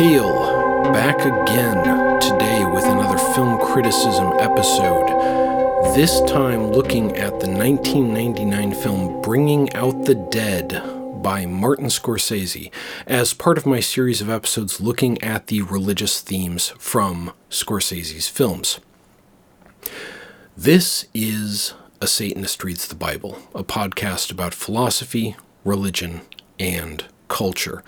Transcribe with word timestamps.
Hail, 0.00 0.32
back 0.94 1.18
again 1.26 2.18
today 2.20 2.64
with 2.64 2.84
another 2.84 3.18
film 3.34 3.58
criticism 3.58 4.32
episode. 4.40 5.06
This 5.94 6.22
time 6.22 6.68
looking 6.68 7.14
at 7.18 7.38
the 7.38 7.50
1999 7.50 8.72
film 8.76 9.20
Bringing 9.20 9.70
Out 9.74 10.06
the 10.06 10.14
Dead 10.14 10.82
by 11.22 11.44
Martin 11.44 11.88
Scorsese 11.88 12.70
as 13.06 13.34
part 13.34 13.58
of 13.58 13.66
my 13.66 13.80
series 13.80 14.22
of 14.22 14.30
episodes 14.30 14.80
looking 14.80 15.22
at 15.22 15.48
the 15.48 15.60
religious 15.60 16.22
themes 16.22 16.70
from 16.78 17.34
Scorsese's 17.50 18.26
films. 18.26 18.80
This 20.56 21.04
is 21.12 21.74
A 22.00 22.06
Satanist 22.06 22.64
Reads 22.64 22.88
the 22.88 22.94
Bible, 22.94 23.38
a 23.54 23.62
podcast 23.62 24.32
about 24.32 24.54
philosophy, 24.54 25.36
religion, 25.62 26.22
and 26.58 27.04
culture. 27.28 27.84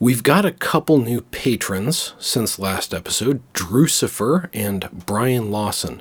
We've 0.00 0.22
got 0.22 0.44
a 0.44 0.52
couple 0.52 0.98
new 0.98 1.22
patrons 1.22 2.14
since 2.20 2.60
last 2.60 2.94
episode 2.94 3.42
Drucifer 3.52 4.48
and 4.54 4.88
Brian 4.92 5.50
Lawson. 5.50 6.00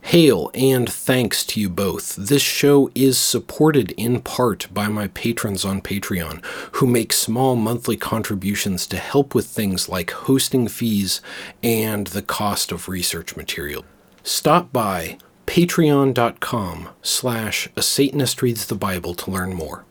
Hail 0.00 0.50
and 0.54 0.90
thanks 0.90 1.44
to 1.46 1.60
you 1.60 1.70
both. 1.70 2.16
This 2.16 2.42
show 2.42 2.90
is 2.96 3.16
supported 3.16 3.92
in 3.92 4.22
part 4.22 4.66
by 4.74 4.88
my 4.88 5.06
patrons 5.06 5.64
on 5.64 5.82
Patreon, 5.82 6.44
who 6.72 6.86
make 6.88 7.12
small 7.12 7.54
monthly 7.54 7.96
contributions 7.96 8.88
to 8.88 8.96
help 8.96 9.36
with 9.36 9.46
things 9.46 9.88
like 9.88 10.10
hosting 10.10 10.66
fees 10.66 11.20
and 11.62 12.08
the 12.08 12.22
cost 12.22 12.72
of 12.72 12.88
research 12.88 13.36
material. 13.36 13.84
Stop 14.24 14.72
by 14.72 15.18
patreon.com 15.46 16.88
slash 17.02 17.68
a 17.76 17.82
satanist 17.82 18.42
reads 18.42 18.66
the 18.66 18.74
bible 18.74 19.14
to 19.14 19.30
learn 19.30 19.54
more 19.54 19.84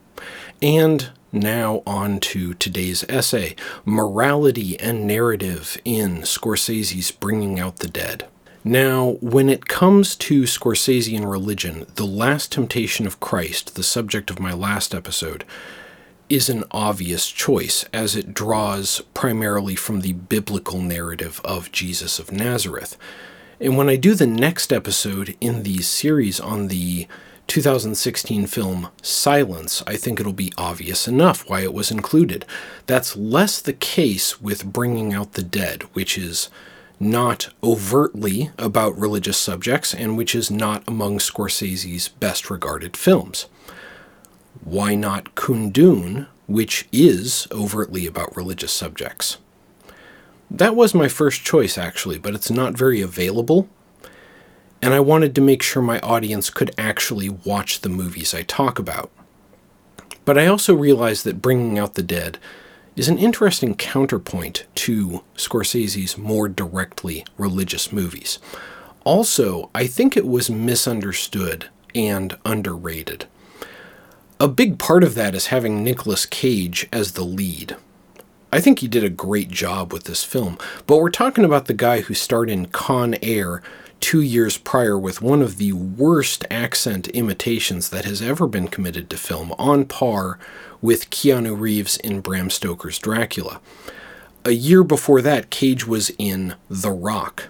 and 0.61 1.09
now 1.31 1.81
on 1.85 2.19
to 2.19 2.53
today's 2.55 3.03
essay 3.07 3.55
morality 3.85 4.79
and 4.79 5.07
narrative 5.07 5.79
in 5.85 6.17
scorsese's 6.21 7.11
bringing 7.11 7.59
out 7.59 7.77
the 7.77 7.87
dead 7.87 8.27
now, 8.63 9.17
when 9.21 9.49
it 9.49 9.67
comes 9.67 10.15
to 10.17 10.43
Scorsese 10.43 11.17
and 11.17 11.29
religion, 11.29 11.87
The 11.95 12.05
Last 12.05 12.51
Temptation 12.51 13.07
of 13.07 13.19
Christ, 13.19 13.73
the 13.73 13.81
subject 13.81 14.29
of 14.29 14.39
my 14.39 14.53
last 14.53 14.93
episode, 14.93 15.45
is 16.29 16.47
an 16.47 16.63
obvious 16.69 17.31
choice 17.31 17.85
as 17.91 18.15
it 18.15 18.35
draws 18.35 19.01
primarily 19.15 19.73
from 19.73 20.01
the 20.01 20.13
biblical 20.13 20.79
narrative 20.79 21.41
of 21.43 21.71
Jesus 21.71 22.19
of 22.19 22.31
Nazareth. 22.31 22.97
And 23.59 23.77
when 23.77 23.89
I 23.89 23.95
do 23.95 24.13
the 24.13 24.27
next 24.27 24.71
episode 24.71 25.35
in 25.41 25.63
the 25.63 25.81
series 25.81 26.39
on 26.39 26.67
the 26.67 27.07
2016 27.51 28.47
film 28.47 28.87
Silence, 29.01 29.83
I 29.85 29.97
think 29.97 30.21
it'll 30.21 30.31
be 30.31 30.53
obvious 30.57 31.05
enough 31.05 31.49
why 31.49 31.63
it 31.63 31.73
was 31.73 31.91
included. 31.91 32.45
That's 32.85 33.17
less 33.17 33.59
the 33.59 33.73
case 33.73 34.39
with 34.39 34.71
Bringing 34.71 35.13
Out 35.13 35.33
the 35.33 35.43
Dead, 35.43 35.83
which 35.91 36.17
is 36.17 36.47
not 36.97 37.49
overtly 37.61 38.51
about 38.57 38.97
religious 38.97 39.37
subjects 39.37 39.93
and 39.93 40.15
which 40.15 40.33
is 40.33 40.49
not 40.49 40.81
among 40.87 41.17
Scorsese's 41.17 42.07
best 42.07 42.49
regarded 42.49 42.95
films. 42.95 43.47
Why 44.63 44.95
not 44.95 45.35
Kundun, 45.35 46.27
which 46.47 46.87
is 46.93 47.49
overtly 47.51 48.07
about 48.07 48.33
religious 48.33 48.71
subjects? 48.71 49.39
That 50.49 50.73
was 50.73 50.93
my 50.93 51.09
first 51.09 51.43
choice, 51.43 51.77
actually, 51.77 52.17
but 52.17 52.33
it's 52.33 52.49
not 52.49 52.77
very 52.77 53.01
available, 53.01 53.67
and 54.81 54.93
I 54.93 54.99
wanted 54.99 55.35
to 55.35 55.41
make 55.41 55.61
sure 55.61 55.81
my 55.81 55.99
audience 55.99 56.49
could 56.49 56.73
actually 56.77 57.29
watch 57.29 57.81
the 57.81 57.89
movies 57.89 58.33
I 58.33 58.41
talk 58.41 58.79
about. 58.79 59.11
But 60.25 60.37
I 60.37 60.47
also 60.47 60.73
realized 60.75 61.23
that 61.25 61.41
Bringing 61.41 61.77
Out 61.77 61.95
the 61.95 62.03
Dead 62.03 62.37
is 62.95 63.07
an 63.07 63.17
interesting 63.17 63.75
counterpoint 63.75 64.65
to 64.75 65.23
Scorsese's 65.35 66.17
more 66.17 66.49
directly 66.49 67.25
religious 67.37 67.91
movies. 67.91 68.39
Also, 69.03 69.69
I 69.73 69.87
think 69.87 70.15
it 70.15 70.27
was 70.27 70.49
misunderstood 70.49 71.69
and 71.95 72.37
underrated. 72.45 73.25
A 74.39 74.47
big 74.47 74.77
part 74.77 75.03
of 75.03 75.15
that 75.15 75.35
is 75.35 75.47
having 75.47 75.83
Nicolas 75.83 76.25
Cage 76.25 76.87
as 76.91 77.13
the 77.13 77.23
lead. 77.23 77.75
I 78.51 78.59
think 78.59 78.79
he 78.79 78.87
did 78.87 79.03
a 79.03 79.09
great 79.09 79.49
job 79.49 79.93
with 79.93 80.03
this 80.03 80.23
film, 80.23 80.57
but 80.85 80.97
we're 80.97 81.09
talking 81.09 81.45
about 81.45 81.65
the 81.65 81.73
guy 81.73 82.01
who 82.01 82.13
starred 82.13 82.49
in 82.49 82.65
Con 82.65 83.15
Air 83.21 83.63
two 84.01 84.21
years 84.21 84.57
prior 84.57 84.97
with 84.97 85.21
one 85.21 85.41
of 85.41 85.57
the 85.57 85.71
worst 85.71 86.43
accent 86.51 87.07
imitations 87.09 87.89
that 87.89 88.03
has 88.03 88.21
ever 88.21 88.47
been 88.47 88.67
committed 88.67 89.09
to 89.09 89.17
film, 89.17 89.53
on 89.57 89.85
par 89.85 90.37
with 90.81 91.09
Keanu 91.09 91.57
Reeves 91.57 91.97
in 91.97 92.19
Bram 92.19 92.49
Stoker's 92.49 92.99
Dracula. 92.99 93.61
A 94.43 94.51
year 94.51 94.83
before 94.83 95.21
that, 95.21 95.51
Cage 95.51 95.85
was 95.85 96.11
in 96.17 96.55
The 96.69 96.91
Rock. 96.91 97.49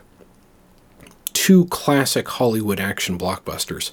Two 1.52 1.66
classic 1.66 2.30
Hollywood 2.30 2.80
action 2.80 3.18
blockbusters. 3.18 3.92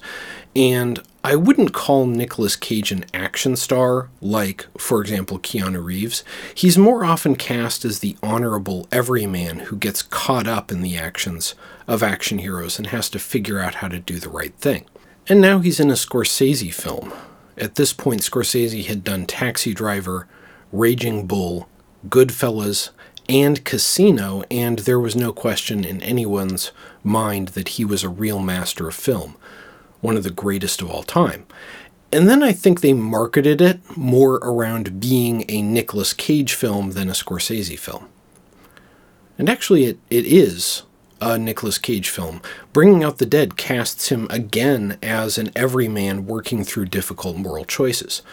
And 0.55 1.03
I 1.25 1.35
wouldn't 1.35 1.73
call 1.73 2.05
Nicolas 2.05 2.55
Cage 2.55 2.93
an 2.93 3.03
action 3.13 3.57
star 3.57 4.07
like, 4.21 4.65
for 4.77 5.01
example, 5.01 5.39
Keanu 5.39 5.83
Reeves. 5.83 6.23
He's 6.55 6.77
more 6.77 7.03
often 7.03 7.35
cast 7.35 7.83
as 7.83 7.99
the 7.99 8.15
honorable 8.23 8.87
everyman 8.93 9.59
who 9.59 9.75
gets 9.75 10.01
caught 10.01 10.47
up 10.47 10.71
in 10.71 10.81
the 10.81 10.95
actions 10.95 11.53
of 11.85 12.01
action 12.01 12.37
heroes 12.37 12.77
and 12.77 12.87
has 12.87 13.09
to 13.09 13.19
figure 13.19 13.59
out 13.59 13.75
how 13.75 13.89
to 13.89 13.99
do 13.99 14.19
the 14.19 14.29
right 14.29 14.55
thing. 14.55 14.85
And 15.27 15.41
now 15.41 15.59
he's 15.59 15.81
in 15.81 15.89
a 15.89 15.95
Scorsese 15.95 16.73
film, 16.73 17.11
at 17.57 17.75
this 17.75 17.91
point, 17.91 18.21
Scorsese 18.21 18.85
had 18.85 19.03
done 19.03 19.25
Taxi 19.25 19.73
Driver, 19.73 20.29
Raging 20.71 21.27
Bull, 21.27 21.67
Goodfellas, 22.07 22.91
and 23.29 23.63
Casino, 23.63 24.43
and 24.49 24.79
there 24.79 24.99
was 24.99 25.15
no 25.15 25.31
question 25.31 25.85
in 25.85 26.01
anyone's 26.01 26.71
mind 27.03 27.49
that 27.49 27.69
he 27.69 27.85
was 27.85 28.03
a 28.03 28.09
real 28.09 28.39
master 28.39 28.87
of 28.87 28.95
film, 28.95 29.35
one 30.01 30.17
of 30.17 30.23
the 30.23 30.31
greatest 30.31 30.81
of 30.81 30.89
all 30.89 31.03
time. 31.03 31.45
And 32.11 32.27
then 32.27 32.41
I 32.41 32.53
think 32.53 32.81
they 32.81 32.93
marketed 32.93 33.61
it 33.61 33.79
more 33.95 34.37
around 34.37 34.99
being 34.99 35.45
a 35.47 35.61
Nicolas 35.61 36.11
Cage 36.11 36.55
film 36.55 36.91
than 36.91 37.07
a 37.07 37.13
Scorsese 37.13 37.77
film. 37.77 38.09
And 39.37 39.47
actually, 39.47 39.85
it, 39.85 39.99
it 40.09 40.25
is 40.25 40.81
a 41.21 41.37
Nicolas 41.37 41.77
Cage 41.77 42.09
film. 42.09 42.41
Bringing 42.73 43.03
Out 43.03 43.19
the 43.19 43.27
Dead 43.27 43.57
casts 43.57 44.09
him 44.09 44.25
again 44.31 44.97
as 45.03 45.37
an 45.37 45.51
everyman 45.55 46.25
working 46.25 46.63
through 46.63 46.87
difficult 46.87 47.37
moral 47.37 47.65
choices. 47.65 48.23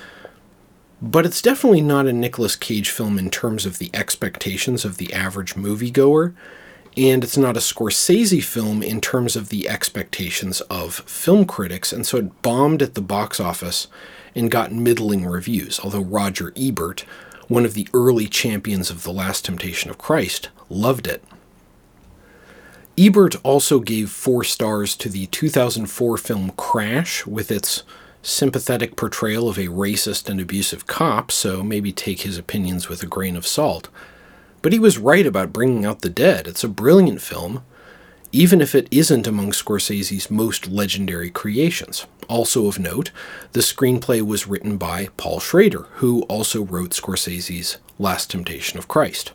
But 1.00 1.26
it's 1.26 1.42
definitely 1.42 1.82
not 1.82 2.06
a 2.06 2.12
Nicolas 2.12 2.56
Cage 2.56 2.90
film 2.90 3.18
in 3.18 3.30
terms 3.30 3.66
of 3.66 3.78
the 3.78 3.90
expectations 3.92 4.84
of 4.84 4.96
the 4.96 5.12
average 5.12 5.54
moviegoer, 5.54 6.34
and 6.96 7.22
it's 7.22 7.36
not 7.36 7.56
a 7.56 7.60
Scorsese 7.60 8.42
film 8.42 8.82
in 8.82 9.02
terms 9.02 9.36
of 9.36 9.50
the 9.50 9.68
expectations 9.68 10.62
of 10.62 10.94
film 11.00 11.44
critics, 11.44 11.92
and 11.92 12.06
so 12.06 12.16
it 12.16 12.42
bombed 12.42 12.80
at 12.80 12.94
the 12.94 13.02
box 13.02 13.38
office 13.38 13.88
and 14.34 14.50
got 14.50 14.72
middling 14.72 15.26
reviews, 15.26 15.78
although 15.80 16.00
Roger 16.00 16.54
Ebert, 16.56 17.04
one 17.48 17.66
of 17.66 17.74
the 17.74 17.88
early 17.92 18.26
champions 18.26 18.90
of 18.90 19.02
The 19.02 19.12
Last 19.12 19.44
Temptation 19.44 19.90
of 19.90 19.98
Christ, 19.98 20.48
loved 20.70 21.06
it. 21.06 21.22
Ebert 22.98 23.36
also 23.42 23.80
gave 23.80 24.08
four 24.08 24.42
stars 24.42 24.96
to 24.96 25.10
the 25.10 25.26
2004 25.26 26.16
film 26.16 26.50
Crash 26.56 27.26
with 27.26 27.50
its 27.50 27.82
sympathetic 28.26 28.97
portrayal 28.97 29.48
of 29.48 29.56
a 29.56 29.69
racist 29.69 30.28
and 30.28 30.41
abusive 30.41 30.87
cop, 30.87 31.31
so 31.31 31.62
maybe 31.62 31.92
take 31.92 32.22
his 32.22 32.37
opinions 32.37 32.88
with 32.88 33.03
a 33.03 33.06
grain 33.06 33.37
of 33.37 33.47
salt. 33.47 33.88
But 34.62 34.72
he 34.72 34.78
was 34.78 34.98
right 34.98 35.25
about 35.25 35.53
bringing 35.53 35.87
out 35.87 36.00
the 36.00 36.10
dead. 36.10 36.48
It's 36.48 36.65
a 36.65 36.69
brilliant 36.69 37.22
film, 37.22 37.62
even 38.32 38.60
if 38.60 38.75
it 38.75 38.88
isn't 38.91 39.28
among 39.28 39.53
Scorsese's 39.53 40.31
most 40.31 40.66
legendary 40.66 41.30
creations. 41.30 42.06
Also 42.28 42.66
of 42.66 42.78
note, 42.78 43.12
the 43.53 43.60
screenplay 43.60 44.21
was 44.21 44.48
written 44.48 44.77
by 44.77 45.09
Paul 45.16 45.39
Schrader, 45.39 45.86
who 45.95 46.22
also 46.22 46.65
wrote 46.65 46.91
Scorsese's 46.91 47.78
Last 47.98 48.30
Temptation 48.30 48.78
of 48.78 48.89
Christ. 48.89 49.33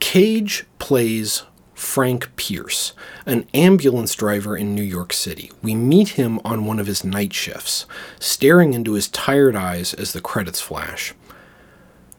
Cage 0.00 0.64
plays 0.80 1.44
Frank 1.84 2.34
Pierce, 2.34 2.92
an 3.24 3.46
ambulance 3.54 4.14
driver 4.14 4.56
in 4.56 4.74
New 4.74 4.82
York 4.82 5.12
City. 5.12 5.52
We 5.62 5.74
meet 5.76 6.10
him 6.10 6.40
on 6.44 6.64
one 6.64 6.80
of 6.80 6.88
his 6.88 7.04
night 7.04 7.32
shifts, 7.32 7.86
staring 8.18 8.74
into 8.74 8.94
his 8.94 9.06
tired 9.06 9.54
eyes 9.54 9.94
as 9.94 10.12
the 10.12 10.20
credits 10.20 10.60
flash. 10.60 11.14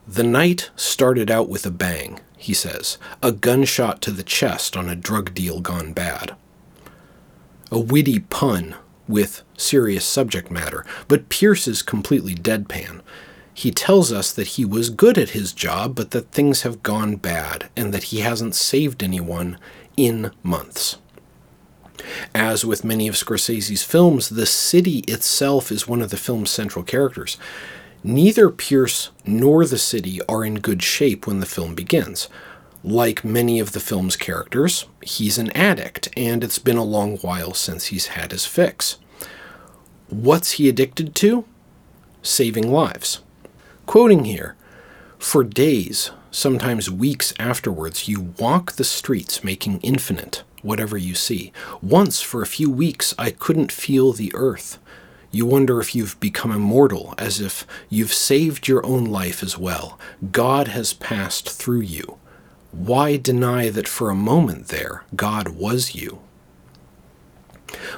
The 0.08 0.24
night 0.24 0.70
started 0.76 1.30
out 1.30 1.50
with 1.50 1.66
a 1.66 1.72
bang, 1.72 2.22
he 2.38 2.54
says, 2.54 2.98
a 3.22 3.32
gunshot 3.32 4.02
to 4.04 4.12
the 4.12 4.24
chest 4.24 4.78
on 4.78 4.88
a 4.88 4.96
drug 4.96 5.34
deal 5.34 5.60
gone 5.60 5.94
bad. 5.94 6.36
A 7.72 7.80
witty 7.80 8.20
pun 8.20 8.76
with 9.08 9.42
serious 9.58 10.06
subject 10.06 10.52
matter, 10.52 10.86
but 11.08 11.28
Pierce 11.30 11.68
is 11.68 11.82
completely 11.82 12.36
deadpan. 12.36 13.02
He 13.57 13.72
tells 13.72 14.12
us 14.12 14.34
that 14.34 14.48
he 14.48 14.66
was 14.66 14.90
good 14.90 15.18
at 15.18 15.30
his 15.30 15.54
job, 15.54 15.96
but 15.96 16.12
that 16.12 16.31
things 16.31 16.63
have 16.63 16.84
gone 16.84 17.16
bad 17.16 17.69
and 17.74 17.94
that 17.94 18.04
he 18.12 18.19
hasn't 18.19 18.54
saved 18.54 19.02
anyone 19.02 19.57
in 19.96 20.31
months. 20.44 20.98
As 22.36 22.66
with 22.66 22.84
many 22.84 23.07
of 23.07 23.16
Scorsese's 23.16 23.81
films, 23.81 24.28
the 24.28 24.46
city 24.46 25.00
itself 25.07 25.72
is 25.72 25.88
one 25.88 26.02
of 26.02 26.10
the 26.10 26.18
film's 26.18 26.52
central 26.52 26.84
characters. 26.84 27.38
Neither 28.04 28.50
Pierce 28.50 29.12
nor 29.25 29.66
the 29.66 29.78
city 29.78 30.19
are 30.28 30.44
in 30.44 30.60
good 30.60 30.84
shape 30.84 31.25
when 31.25 31.40
the 31.40 31.46
film 31.46 31.75
begins. 31.75 32.28
Like 32.84 33.24
many 33.24 33.62
of 33.62 33.72
the 33.72 33.80
film's 33.80 34.18
characters, 34.18 34.86
he's 35.02 35.38
an 35.38 35.50
addict, 35.54 36.10
and 36.18 36.44
it's 36.44 36.60
been 36.60 36.78
a 36.78 36.84
long 36.84 37.18
while 37.19 37.54
since 37.54 37.86
he's 37.86 38.07
had 38.07 38.34
his 38.34 38.46
fix. 38.46 38.98
What's 40.10 40.52
he 40.52 40.68
addicted 40.68 41.16
to? 41.16 41.46
Saving 42.22 42.69
lives. 42.69 43.22
Quoting 43.86 44.26
here 44.26 44.56
For 45.20 45.44
days, 45.44 46.12
sometimes 46.32 46.90
weeks 46.90 47.34
afterwards, 47.40 48.08
you 48.08 48.34
walk 48.38 48.74
the 48.74 48.84
streets 48.84 49.44
making 49.44 49.80
infinite 49.82 50.44
whatever 50.66 50.98
you 50.98 51.14
see. 51.14 51.54
Once, 51.82 52.22
for 52.22 52.42
a 52.42 52.48
few 52.48 52.70
weeks, 52.70 53.14
I 53.18 53.30
couldn't 53.30 53.72
feel 53.72 54.12
the 54.12 54.32
earth. 54.34 54.80
You 55.32 55.46
wonder 55.46 55.80
if 55.80 55.94
you've 55.94 56.20
become 56.20 56.52
immortal, 56.52 57.14
as 57.18 57.40
if 57.40 57.68
you've 57.90 58.14
saved 58.14 58.68
your 58.68 58.84
own 58.86 59.06
life 59.06 59.44
as 59.44 59.58
well. 59.58 60.00
God 60.31 60.70
has 60.70 60.94
passed 60.94 61.50
through 61.50 61.81
you. 61.81 62.18
Why 62.72 63.18
deny 63.18 63.70
that 63.70 63.88
for 63.88 64.10
a 64.10 64.16
moment 64.16 64.70
there, 64.70 65.04
God 65.16 65.50
was 65.50 65.94
you? 65.94 66.20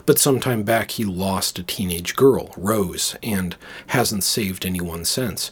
But 0.06 0.19
some 0.19 0.40
time 0.40 0.63
back, 0.63 0.92
he 0.92 1.06
lost 1.06 1.60
a 1.60 1.63
teenage 1.63 2.16
girl, 2.16 2.54
Rose, 2.57 3.16
and 3.24 3.56
hasn't 3.88 4.24
saved 4.24 4.66
anyone 4.66 5.06
since. 5.06 5.51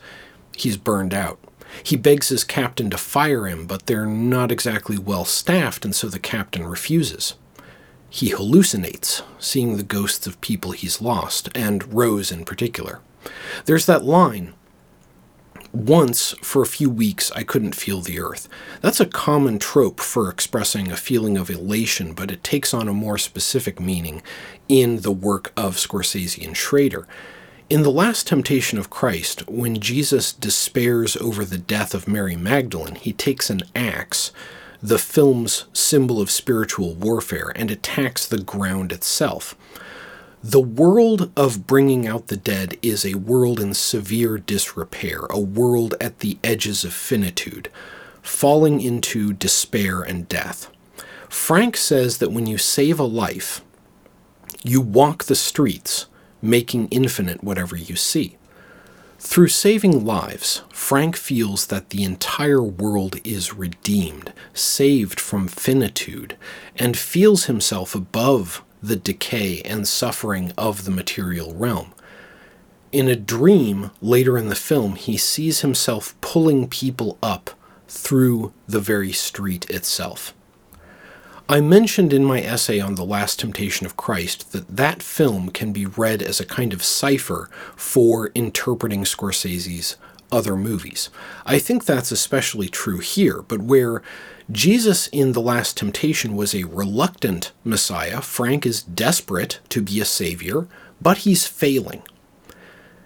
He's 0.55 0.77
burned 0.77 1.13
out. 1.13 1.39
He 1.83 1.97
begs 1.97 2.29
his 2.29 2.43
captain 2.43 2.89
to 2.89 2.97
fire 2.97 3.47
him, 3.47 3.65
but 3.67 3.85
they're 3.85 4.05
not 4.05 4.51
exactly 4.51 4.97
well 4.97 5.25
staffed, 5.25 5.83
and 5.83 5.95
so 5.95 6.07
the 6.07 6.19
captain 6.19 6.65
refuses. 6.65 7.35
He 8.09 8.31
hallucinates, 8.31 9.23
seeing 9.39 9.75
the 9.75 9.83
ghosts 9.83 10.25
of 10.25 10.39
people 10.39 10.71
he's 10.71 11.01
lost, 11.01 11.49
and 11.53 11.93
Rose 11.93 12.31
in 12.31 12.45
particular. 12.45 13.01
There's 13.65 13.85
that 13.87 14.03
line 14.05 14.53
once, 15.75 16.31
for 16.41 16.61
a 16.61 16.67
few 16.67 16.89
weeks, 16.89 17.33
I 17.33 17.43
couldn't 17.43 17.75
feel 17.75 17.99
the 17.99 18.21
earth. 18.21 18.47
That's 18.79 19.01
a 19.01 19.05
common 19.05 19.59
trope 19.59 19.99
for 19.99 20.29
expressing 20.29 20.89
a 20.89 20.95
feeling 20.95 21.37
of 21.37 21.49
elation, 21.49 22.13
but 22.13 22.31
it 22.31 22.45
takes 22.45 22.73
on 22.73 22.87
a 22.87 22.93
more 22.93 23.17
specific 23.17 23.77
meaning 23.77 24.23
in 24.69 25.01
the 25.01 25.11
work 25.11 25.51
of 25.57 25.75
Scorsese 25.75 26.45
and 26.45 26.55
Schrader. 26.55 27.05
In 27.67 27.81
The 27.81 27.89
Last 27.89 28.27
Temptation 28.27 28.77
of 28.77 28.91
Christ, 28.91 29.49
when 29.49 29.79
Jesus 29.79 30.31
despairs 30.31 31.17
over 31.17 31.43
the 31.43 31.57
death 31.57 31.95
of 31.95 32.07
Mary 32.07 32.35
Magdalene, 32.35 32.93
he 32.93 33.11
takes 33.11 33.49
an 33.49 33.63
axe 33.75 34.31
the 34.83 34.99
film's 34.99 35.65
symbol 35.73 36.21
of 36.21 36.29
spiritual 36.29 36.93
warfare 36.93 37.51
and 37.55 37.71
attacks 37.71 38.27
the 38.27 38.37
ground 38.37 38.91
itself. 38.91 39.55
The 40.43 40.61
world 40.61 41.31
of 41.35 41.65
bringing 41.65 42.05
out 42.05 42.27
the 42.27 42.37
dead 42.37 42.77
is 42.83 43.03
a 43.03 43.15
world 43.15 43.59
in 43.59 43.73
severe 43.73 44.37
disrepair, 44.37 45.21
a 45.31 45.39
world 45.39 45.95
at 45.99 46.19
the 46.19 46.37
edges 46.43 46.83
of 46.83 46.93
finitude, 46.93 47.69
falling 48.21 48.79
into 48.79 49.33
despair 49.33 50.03
and 50.03 50.29
death. 50.29 50.69
Frank 51.29 51.77
says 51.77 52.19
that 52.19 52.31
when 52.31 52.45
you 52.45 52.59
save 52.59 52.99
a 52.99 53.05
life, 53.05 53.63
you 54.63 54.81
walk 54.81 55.23
the 55.23 55.35
streets, 55.35 56.05
making 56.49 56.87
infinite 56.89 57.43
whatever 57.43 57.75
you 57.75 57.95
see. 57.95 58.37
Through 59.19 59.47
saving 59.47 60.05
lives, 60.05 60.61
Frank 60.71 61.15
feels 61.15 61.67
that 61.67 61.89
the 61.89 62.03
entire 62.03 62.61
world 62.61 63.19
is 63.23 63.55
redeemed, 63.55 64.33
saved 64.53 65.19
from 65.19 65.47
finitude, 65.47 66.37
and 66.75 66.95
feels 66.97 67.45
himself 67.45 67.95
above 67.95 68.63
the 68.83 68.95
decay 68.95 69.61
and 69.63 69.87
suffering 69.87 70.51
of 70.57 70.85
the 70.85 70.91
material 70.91 71.53
realm. 71.55 71.93
In 72.91 73.07
a 73.07 73.15
dream 73.15 73.91
later 74.01 74.37
in 74.37 74.49
the 74.49 74.55
film, 74.55 74.95
he 74.95 75.17
sees 75.17 75.61
himself 75.61 76.15
pulling 76.21 76.67
people 76.67 77.17
up 77.23 77.49
through 77.87 78.53
the 78.67 78.79
very 78.79 79.11
street 79.11 79.69
itself. 79.69 80.33
I 81.47 81.61
mentioned 81.61 82.11
in 82.11 82.25
my 82.25 82.41
essay 82.41 82.79
on 82.79 82.95
The 82.95 83.05
Last 83.05 83.39
Temptation 83.39 83.85
of 83.85 83.95
Christ 83.95 84.51
that 84.51 84.77
that 84.77 85.03
film 85.03 85.51
can 85.51 85.71
be 85.71 85.85
read 85.85 86.23
as 86.23 86.39
a 86.39 86.45
kind 86.45 86.73
of 86.73 86.83
cipher 86.83 87.51
for 87.75 88.31
interpreting 88.33 89.03
Scorsese's 89.03 89.95
other 90.31 90.55
movies. 90.55 91.11
I 91.45 91.59
think 91.59 91.85
that's 91.85 92.11
especially 92.11 92.67
true 92.67 92.97
here, 92.97 93.43
but 93.43 93.61
where 93.61 94.01
Jesus 94.51 95.05
in 95.09 95.33
The 95.33 95.41
Last 95.41 95.77
Temptation 95.77 96.35
was 96.35 96.55
a 96.55 96.63
reluctant 96.63 97.51
Messiah, 97.63 98.21
Frank 98.21 98.65
is 98.65 98.81
desperate 98.81 99.59
to 99.69 99.83
be 99.83 100.01
a 100.01 100.05
savior, 100.05 100.67
but 100.99 101.19
he's 101.19 101.45
failing. 101.45 102.01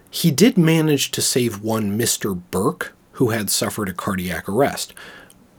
He 0.10 0.32
did 0.32 0.58
manage 0.58 1.12
to 1.12 1.22
save 1.22 1.62
one 1.62 2.00
Mr. 2.00 2.42
Burke, 2.52 2.96
who 3.14 3.32
had 3.32 3.50
suffered 3.50 3.90
a 3.90 3.94
cardiac 3.94 4.48
arrest. 4.48 4.94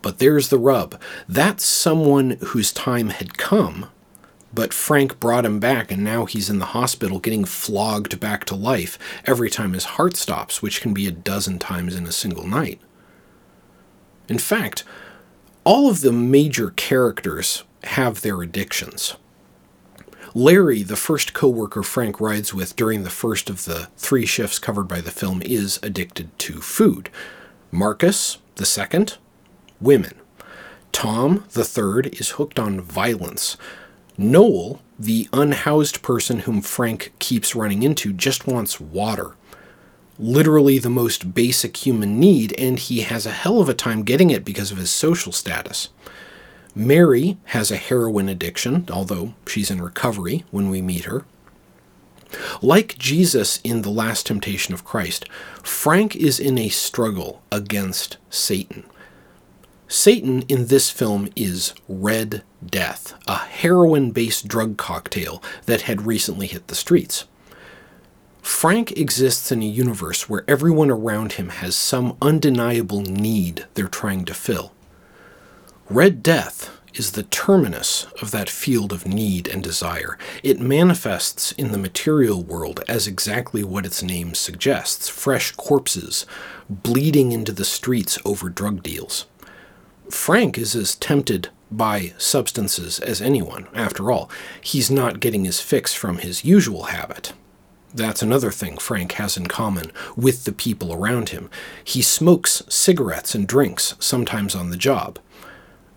But 0.03 0.19
there's 0.19 0.49
the 0.49 0.59
rub. 0.59 1.01
That's 1.29 1.65
someone 1.65 2.39
whose 2.41 2.73
time 2.73 3.11
had 3.11 3.37
come, 3.37 3.87
but 4.53 4.75
Frank 4.75 5.21
brought 5.21 5.45
him 5.45 5.61
back, 5.61 5.93
and 5.93 6.03
now 6.03 6.25
he's 6.25 6.51
in 6.51 6.59
the 6.59 6.67
hospital 6.67 7.21
getting 7.21 7.45
flogged 7.45 8.19
back 8.19 8.45
to 8.47 8.57
life 8.57 8.99
every 9.25 9.51
time 9.51 9.75
his 9.75 9.85
heart 9.85 10.17
stops, 10.17 10.61
which 10.61 10.81
can 10.81 10.93
be 10.93 11.07
a 11.07 11.13
dozen 11.13 11.59
times 11.59 11.95
in 11.95 12.07
a 12.07 12.13
single 12.13 12.47
night. 12.47 12.81
In 14.29 14.39
fact, 14.39 14.85
all 15.65 15.89
of 15.89 16.01
the 16.01 16.13
major 16.13 16.71
characters 16.71 17.65
have 17.85 18.23
their 18.23 18.43
addictions. 18.43 19.17
Larry, 20.35 20.83
the 20.83 20.97
first 20.97 21.33
coworker 21.33 21.83
Frank 21.83 22.21
rides 22.21 22.55
with 22.55 22.77
during 22.77 23.03
the 23.03 23.11
first 23.11 23.51
of 23.51 23.65
the 23.65 23.89
three 23.97 24.27
shifts 24.27 24.59
covered 24.59 24.89
by 24.89 25.01
the 25.01 25.11
film, 25.11 25.43
is 25.45 25.81
addicted 25.83 26.37
to 26.41 26.61
food. 26.61 27.11
Marcus, 27.73 28.39
the 28.57 28.67
second, 28.67 29.19
women. 29.81 30.15
Tom, 30.93 31.45
the 31.53 31.65
third, 31.65 32.09
is 32.21 32.31
hooked 32.31 32.59
on 32.59 32.81
violence. 32.81 33.57
Noel, 34.19 34.83
the 34.99 35.29
unhoused 35.33 36.03
person 36.03 36.41
whom 36.41 36.61
Frank 36.61 37.13
keeps 37.19 37.55
running 37.55 37.83
into, 37.83 38.13
just 38.13 38.47
wants 38.47 38.81
water. 38.81 39.37
Literally 40.19 40.79
the 40.79 40.91
most 40.91 41.35
basic 41.35 41.79
human 41.79 42.21
need, 42.21 42.53
and 42.59 42.79
he 42.79 43.01
has 43.01 43.25
a 43.25 43.31
hell 43.31 43.61
of 43.61 43.69
a 43.69 43.75
time 43.75 44.03
getting 44.03 44.31
it 44.31 44.45
because 44.45 44.71
of 44.71 44.79
his 44.79 44.91
social 44.91 45.33
status. 45.33 45.89
Mary 46.75 47.39
has 47.47 47.71
a 47.71 47.77
heroin 47.77 48.29
addiction, 48.29 48.87
although 48.93 49.35
she's 49.47 49.71
in 49.71 49.81
recovery 49.81 50.45
when 50.51 50.69
we 50.69 50.83
meet 50.83 51.05
her. 51.05 51.25
Like 52.63 52.99
Jesus 52.99 53.61
in 53.65 53.83
The 53.83 53.91
Last 53.91 54.27
Temptation 54.27 54.75
of 54.75 54.85
Christ, 54.85 55.29
Frank 55.63 56.15
is 56.15 56.39
in 56.39 56.59
a 56.59 56.69
struggle 56.69 57.43
against 57.51 58.19
Satan. 58.29 58.85
Satan 59.93 60.43
in 60.43 60.67
this 60.67 60.89
film 60.89 61.29
is 61.35 61.75
Red 61.89 62.45
Death, 62.65 63.15
a 63.27 63.39
heroin 63.39 64.13
based 64.13 64.47
drug 64.47 64.77
cocktail 64.77 65.43
that 65.67 65.81
had 65.83 66.07
recently 66.07 66.47
hit 66.47 66.69
the 66.69 66.77
streets. 66.77 67.25
Frank 68.41 68.93
exists 68.93 69.51
in 69.51 69.63
a 69.63 69.67
universe 69.67 70.29
where 70.29 70.45
everyone 70.47 70.93
around 70.93 71.33
him 71.33 71.49
has 71.49 71.75
some 71.75 72.17
undeniable 72.23 73.01
need 73.01 73.67
they're 73.75 73.89
trying 73.89 74.25
to 74.27 74.33
fill. 74.33 74.73
Red 75.89 76.23
Death 76.23 76.71
is 76.95 77.11
the 77.13 77.25
terminus 77.25 78.07
of 78.23 78.31
that 78.31 78.49
field 78.49 78.93
of 78.93 79.09
need 79.09 79.49
and 79.49 79.61
desire. 79.61 80.17
It 80.45 80.61
manifests 80.61 81.51
in 81.51 81.73
the 81.73 81.79
material 81.79 82.45
world 82.45 82.81
as 82.87 83.09
exactly 83.09 83.65
what 83.65 83.87
its 83.87 84.05
name 84.05 84.35
suggests 84.35 85.09
fresh 85.09 85.51
corpses 85.51 86.27
bleeding 86.69 87.33
into 87.33 87.51
the 87.51 87.65
streets 87.65 88.21
over 88.25 88.49
drug 88.49 88.85
deals. 88.85 89.27
Frank 90.11 90.59
is 90.59 90.75
as 90.75 90.95
tempted 90.97 91.49
by 91.71 92.13
substances 92.19 92.99
as 92.99 93.23
anyone. 93.23 93.69
After 93.75 94.11
all, 94.11 94.31
he's 94.61 94.91
not 94.91 95.21
getting 95.21 95.45
his 95.45 95.61
fix 95.61 95.95
from 95.95 96.19
his 96.19 96.45
usual 96.45 96.85
habit. 96.85 97.33
That's 97.93 98.23
another 98.23 98.51
thing 98.51 98.77
Frank 98.77 99.13
has 99.13 99.37
in 99.37 99.47
common 99.47 99.91
with 100.17 100.45
the 100.45 100.53
people 100.53 100.93
around 100.93 101.31
him. 101.31 101.51
He 101.83 102.03
smokes 102.03 102.63
cigarettes 102.69 103.35
and 103.35 103.49
drinks, 103.49 103.95
sometimes 103.99 104.55
on 104.55 104.71
the 104.71 104.77
job. 104.77 105.19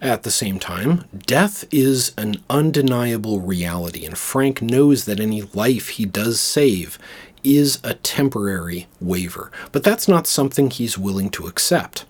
At 0.02 0.24
the 0.24 0.32
same 0.32 0.60
time, 0.60 1.06
death 1.16 1.66
is 1.72 2.14
an 2.18 2.44
undeniable 2.50 3.40
reality, 3.40 4.06
and 4.06 4.18
Frank 4.18 4.62
knows 4.62 5.06
that 5.06 5.20
any 5.20 5.44
life 5.44 5.90
he 5.90 6.06
does 6.06 6.42
save 6.42 7.00
is 7.44 7.80
a 7.84 7.94
temporary 7.94 8.88
waiver. 9.00 9.52
But 9.72 9.84
that's 9.84 10.08
not 10.08 10.28
something 10.28 10.70
he's 10.70 10.98
willing 10.98 11.30
to 11.32 11.48
accept. 11.48 12.06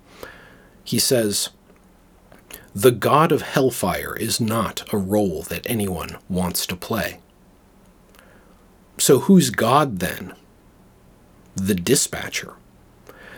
He 0.84 0.98
says, 0.98 1.50
the 2.76 2.92
god 2.92 3.32
of 3.32 3.44
hellfire 3.44 4.16
is 4.16 4.42
not 4.42 4.84
a 4.92 4.98
role 4.98 5.44
that 5.44 5.70
anyone 5.70 6.18
wants 6.28 6.66
to 6.66 6.76
play. 6.76 7.20
So, 8.98 9.20
who's 9.20 9.50
God 9.50 10.00
then? 10.00 10.34
The 11.56 11.76
dispatcher. 11.76 12.54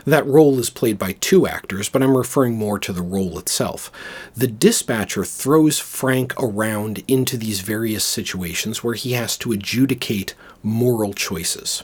That 0.05 0.25
role 0.27 0.59
is 0.59 0.69
played 0.69 0.99
by 0.99 1.13
two 1.13 1.47
actors, 1.47 1.89
but 1.89 2.03
I'm 2.03 2.15
referring 2.15 2.55
more 2.55 2.77
to 2.79 2.93
the 2.93 3.01
role 3.01 3.39
itself. 3.39 3.91
The 4.35 4.47
dispatcher 4.47 5.25
throws 5.25 5.79
Frank 5.79 6.33
around 6.39 7.03
into 7.07 7.37
these 7.37 7.61
various 7.61 8.03
situations 8.03 8.83
where 8.83 8.93
he 8.93 9.13
has 9.13 9.35
to 9.39 9.51
adjudicate 9.51 10.35
moral 10.61 11.13
choices. 11.13 11.83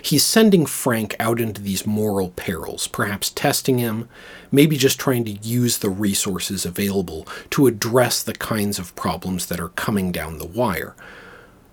He's 0.00 0.24
sending 0.24 0.66
Frank 0.66 1.16
out 1.18 1.40
into 1.40 1.60
these 1.60 1.86
moral 1.86 2.30
perils, 2.30 2.86
perhaps 2.86 3.30
testing 3.30 3.78
him, 3.78 4.08
maybe 4.52 4.76
just 4.76 5.00
trying 5.00 5.24
to 5.24 5.32
use 5.32 5.78
the 5.78 5.90
resources 5.90 6.64
available 6.64 7.26
to 7.50 7.66
address 7.66 8.22
the 8.22 8.34
kinds 8.34 8.78
of 8.78 8.94
problems 8.94 9.46
that 9.46 9.60
are 9.60 9.70
coming 9.70 10.12
down 10.12 10.38
the 10.38 10.46
wire. 10.46 10.94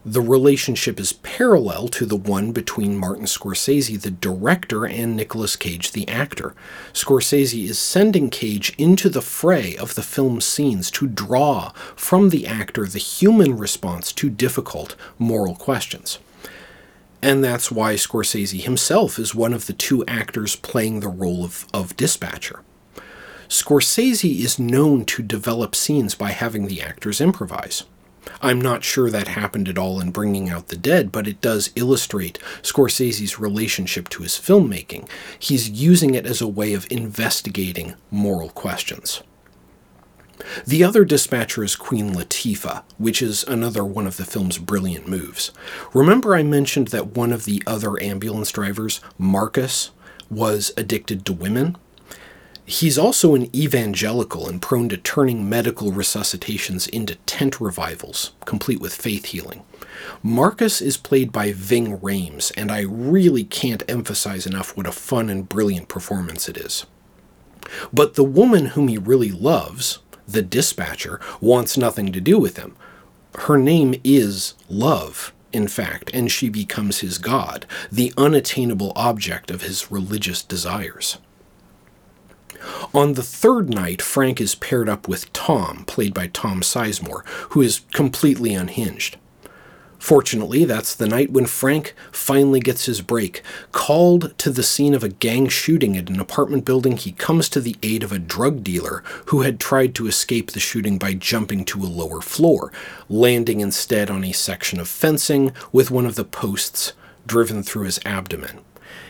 The 0.04 0.22
relationship 0.22 1.00
is 1.00 1.14
parallel 1.14 1.88
to 1.90 2.08
the 2.08 2.16
one 2.16 2.54
between 2.54 2.98
Martin 2.98 3.26
Scorsese, 3.26 4.02
the 4.02 4.10
director, 4.10 4.84
and 4.88 5.16
Nicolas 5.16 5.56
Cage, 5.56 5.92
the 5.92 6.08
actor. 6.08 6.56
Scorsese 6.92 7.70
is 7.70 7.78
sending 7.78 8.32
Cage 8.32 8.74
into 8.80 9.10
the 9.10 9.22
fray 9.22 9.78
of 9.78 9.94
the 9.94 10.02
film's 10.02 10.44
scenes 10.44 10.90
to 10.90 11.06
draw 11.06 11.70
from 11.96 12.30
the 12.30 12.48
actor 12.48 12.88
the 12.88 12.98
human 12.98 13.56
response 13.56 14.12
to 14.14 14.32
difficult 14.32 14.96
moral 15.20 15.54
questions. 15.54 16.18
And 17.22 17.44
that's 17.44 17.72
why 17.72 17.96
Scorsese 17.96 18.62
himself 18.62 19.20
is 19.20 19.36
one 19.36 19.54
of 19.54 19.68
the 19.68 19.74
two 19.74 20.06
actors 20.08 20.56
playing 20.56 21.00
the 21.00 21.08
role 21.08 21.44
of, 21.44 21.68
of 21.74 21.96
dispatcher. 21.96 22.62
Scorsese 23.48 24.40
is 24.40 24.58
known 24.58 25.06
to 25.06 25.22
develop 25.22 25.76
scenes 25.76 26.16
by 26.16 26.32
having 26.32 26.68
the 26.68 26.82
actors 26.82 27.22
improvise. 27.22 27.84
I'm 28.42 28.62
not 28.62 28.84
sure 28.84 29.10
that 29.10 29.28
happened 29.28 29.68
at 29.68 29.78
all 29.78 30.00
in 30.00 30.12
Bringing 30.12 30.50
Out 30.50 30.70
the 30.70 30.78
Dead, 30.78 31.12
but 31.12 31.28
it 31.28 31.42
does 31.42 31.72
illustrate 31.76 32.40
Scorsese's 32.62 33.40
relationship 33.40 34.10
to 34.10 34.24
his 34.24 34.34
filmmaking. 34.34 35.08
He's 35.38 35.70
using 35.70 36.16
it 36.16 36.26
as 36.26 36.42
a 36.42 36.48
way 36.48 36.74
of 36.74 36.88
investigating 36.90 37.96
moral 38.10 38.50
questions. 38.50 39.22
The 40.66 40.84
other 40.84 41.06
dispatcher 41.06 41.64
is 41.64 41.76
Queen 41.76 42.14
Latifah, 42.14 42.84
which 42.98 43.22
is 43.22 43.44
another 43.44 43.84
one 43.84 44.08
of 44.08 44.18
the 44.18 44.26
film's 44.26 44.58
brilliant 44.58 45.08
moves. 45.08 45.52
Remember, 45.94 46.36
I 46.36 46.44
mentioned 46.44 46.90
that 46.90 47.16
one 47.16 47.32
of 47.32 47.46
the 47.46 47.62
other 47.66 48.02
ambulance 48.02 48.52
drivers, 48.52 49.02
Marcus, 49.18 49.92
was 50.30 50.72
addicted 50.78 51.26
to 51.26 51.34
women? 51.34 51.78
He's 52.66 52.98
also 52.98 53.36
an 53.36 53.54
evangelical 53.56 54.48
and 54.48 54.62
prone 54.62 54.88
to 54.90 54.98
turning 54.98 55.50
medical 55.50 55.92
resuscitations 55.92 56.88
into 56.88 57.16
tent 57.26 57.60
revivals, 57.60 58.32
complete 58.46 58.80
with 58.80 58.96
faith 58.96 59.26
healing. 59.26 59.64
Marcus 60.24 60.82
is 60.82 60.96
played 60.96 61.32
by 61.32 61.52
Ving 61.52 61.98
Rhames, 62.00 62.52
and 62.56 62.72
I 62.72 62.82
really 62.82 63.44
can't 63.44 63.84
emphasize 63.90 64.46
enough 64.46 64.78
what 64.78 64.88
a 64.88 64.92
fun 64.92 65.30
and 65.30 65.50
brilliant 65.50 65.90
performance 65.90 66.48
it 66.48 66.56
is. 66.56 66.86
But 67.92 68.14
the 68.14 68.24
woman 68.24 68.68
whom 68.68 68.88
he 68.88 68.98
really 68.98 69.32
loves, 69.32 70.00
the 70.32 70.42
dispatcher, 70.42 71.20
wants 71.40 71.78
nothing 71.78 72.12
to 72.12 72.22
do 72.22 72.38
with 72.40 72.58
him. 72.58 72.76
Her 73.36 73.58
name 73.58 73.96
is 74.04 74.56
Love, 74.70 75.34
in 75.54 75.68
fact, 75.68 76.12
and 76.14 76.32
she 76.32 76.50
becomes 76.50 77.00
his 77.00 77.18
god, 77.18 77.66
the 77.92 78.14
unattainable 78.18 78.94
object 78.96 79.52
of 79.52 79.62
his 79.62 79.92
religious 79.92 80.44
desires. 80.44 81.18
On 82.94 83.14
the 83.14 83.24
third 83.24 83.70
night, 83.70 84.02
Frank 84.02 84.40
is 84.40 84.56
paired 84.56 84.90
up 84.90 85.08
with 85.08 85.32
Tom, 85.34 85.84
played 85.86 86.14
by 86.14 86.28
Tom 86.28 86.62
Sizemore, 86.62 87.26
who 87.50 87.62
is 87.62 87.82
completely 87.92 88.54
unhinged. 88.54 89.18
Fortunately, 90.02 90.66
that's 90.66 90.96
the 90.96 91.08
night 91.08 91.32
when 91.32 91.46
Frank 91.46 91.94
finally 92.12 92.60
gets 92.60 92.86
his 92.86 93.02
break. 93.02 93.44
Called 93.72 94.36
to 94.40 94.50
the 94.50 94.64
scene 94.64 94.96
of 94.96 95.04
a 95.04 95.10
gang 95.10 95.48
shooting 95.48 95.96
at 95.96 96.10
an 96.10 96.20
apartment 96.20 96.66
building, 96.66 96.98
he 96.98 97.12
comes 97.12 97.48
to 97.50 97.62
the 97.62 97.76
aid 97.84 98.02
of 98.02 98.12
a 98.12 98.18
drug 98.18 98.64
dealer 98.64 99.04
who 99.28 99.42
had 99.42 99.60
tried 99.60 99.94
to 99.94 100.08
escape 100.08 100.52
the 100.52 100.60
shooting 100.60 100.98
by 100.98 101.14
jumping 101.14 101.64
to 101.66 101.84
a 101.84 101.86
lower 101.86 102.20
floor, 102.20 102.74
landing 103.10 103.60
instead 103.60 104.10
on 104.10 104.24
a 104.24 104.32
section 104.32 104.80
of 104.80 104.88
fencing 104.88 105.54
with 105.72 105.92
one 105.92 106.08
of 106.08 106.16
the 106.16 106.26
posts 106.26 106.94
driven 107.28 107.62
through 107.62 107.84
his 107.84 108.00
abdomen. 108.04 108.60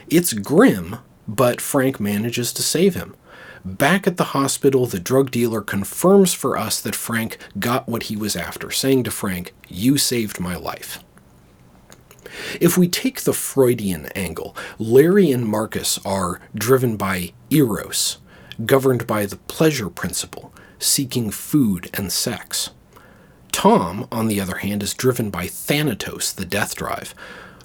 It's 0.10 0.34
grim, 0.34 0.98
but 1.26 1.62
Frank 1.62 2.02
manages 2.02 2.52
to 2.52 2.62
save 2.62 2.96
him. 2.96 3.16
Back 3.64 4.08
at 4.08 4.18
the 4.18 4.26
hospital, 4.26 4.88
the 4.88 5.00
drug 5.00 5.30
dealer 5.30 5.62
confirms 5.62 6.34
for 6.34 6.58
us 6.58 6.82
that 6.82 6.96
Frank 6.96 7.38
got 7.60 7.88
what 7.88 8.04
he 8.04 8.16
was 8.16 8.36
after, 8.36 8.72
saying 8.72 9.04
to 9.04 9.12
Frank, 9.12 9.54
You 9.68 9.98
saved 9.98 10.40
my 10.40 10.56
life. 10.56 11.04
If 12.60 12.78
we 12.78 12.88
take 12.88 13.22
the 13.22 13.34
Freudian 13.34 14.08
angle, 14.16 14.56
Larry 14.80 15.32
and 15.32 15.46
Marcus 15.46 16.00
are 16.04 16.40
driven 16.56 16.98
by 16.98 17.34
eros, 17.52 18.18
governed 18.66 19.06
by 19.06 19.26
the 19.28 19.38
pleasure 19.38 19.90
principle, 19.90 20.52
seeking 20.80 21.30
food 21.30 21.90
and 21.94 22.12
sex. 22.12 22.72
Tom, 23.52 24.08
on 24.12 24.28
the 24.28 24.40
other 24.40 24.58
hand, 24.58 24.82
is 24.82 24.94
driven 24.94 25.30
by 25.30 25.46
Thanatos, 25.46 26.34
the 26.34 26.46
death 26.46 26.74
drive, 26.76 27.14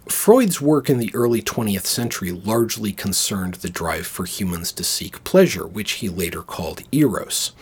Freud's 0.09 0.61
work 0.61 0.89
in 0.89 0.99
the 0.99 1.13
early 1.15 1.43
20th 1.43 1.85
century 1.85 2.31
largely 2.31 2.93
concerned 2.93 3.55
the 3.55 3.69
drive 3.69 4.07
for 4.07 4.25
humans 4.25 4.71
to 4.73 4.85
seek 4.85 5.25
pleasure, 5.25 5.67
which 5.67 5.93
he 5.93 6.09
later 6.09 6.43
called 6.43 6.85
eros. 6.93 7.53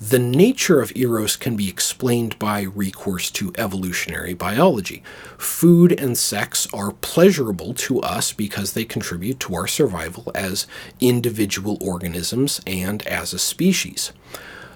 The 0.00 0.18
nature 0.18 0.80
of 0.82 0.92
eros 0.96 1.36
can 1.36 1.56
be 1.56 1.68
explained 1.68 2.38
by 2.40 2.62
recourse 2.62 3.30
to 3.30 3.52
evolutionary 3.56 4.34
biology. 4.34 5.02
Food 5.38 5.92
and 5.98 6.18
sex 6.18 6.66
are 6.74 6.90
pleasurable 6.92 7.72
to 7.74 8.00
us 8.00 8.32
because 8.32 8.72
they 8.72 8.84
contribute 8.84 9.38
to 9.40 9.54
our 9.54 9.68
survival 9.68 10.32
as 10.34 10.66
individual 11.00 11.78
organisms 11.80 12.60
and 12.66 13.06
as 13.06 13.32
a 13.32 13.38
species. 13.38 14.12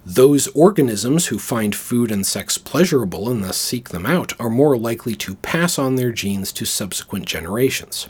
Those 0.05 0.49
organisms 0.49 1.27
who 1.27 1.39
find 1.39 1.75
food 1.75 2.11
and 2.11 2.27
sex 2.27 2.57
pleasurable 2.57 3.29
and 3.29 3.45
thus 3.45 3.59
seek 3.59 3.91
them 3.91 4.07
out 4.07 4.33
are 4.41 4.49
more 4.49 4.77
likely 4.77 5.15
to 5.17 5.35
pass 5.37 5.79
on 5.79 5.97
their 5.97 6.11
genes 6.11 6.53
to 6.53 6.65
subsequent 6.65 7.27
generations. 7.27 8.09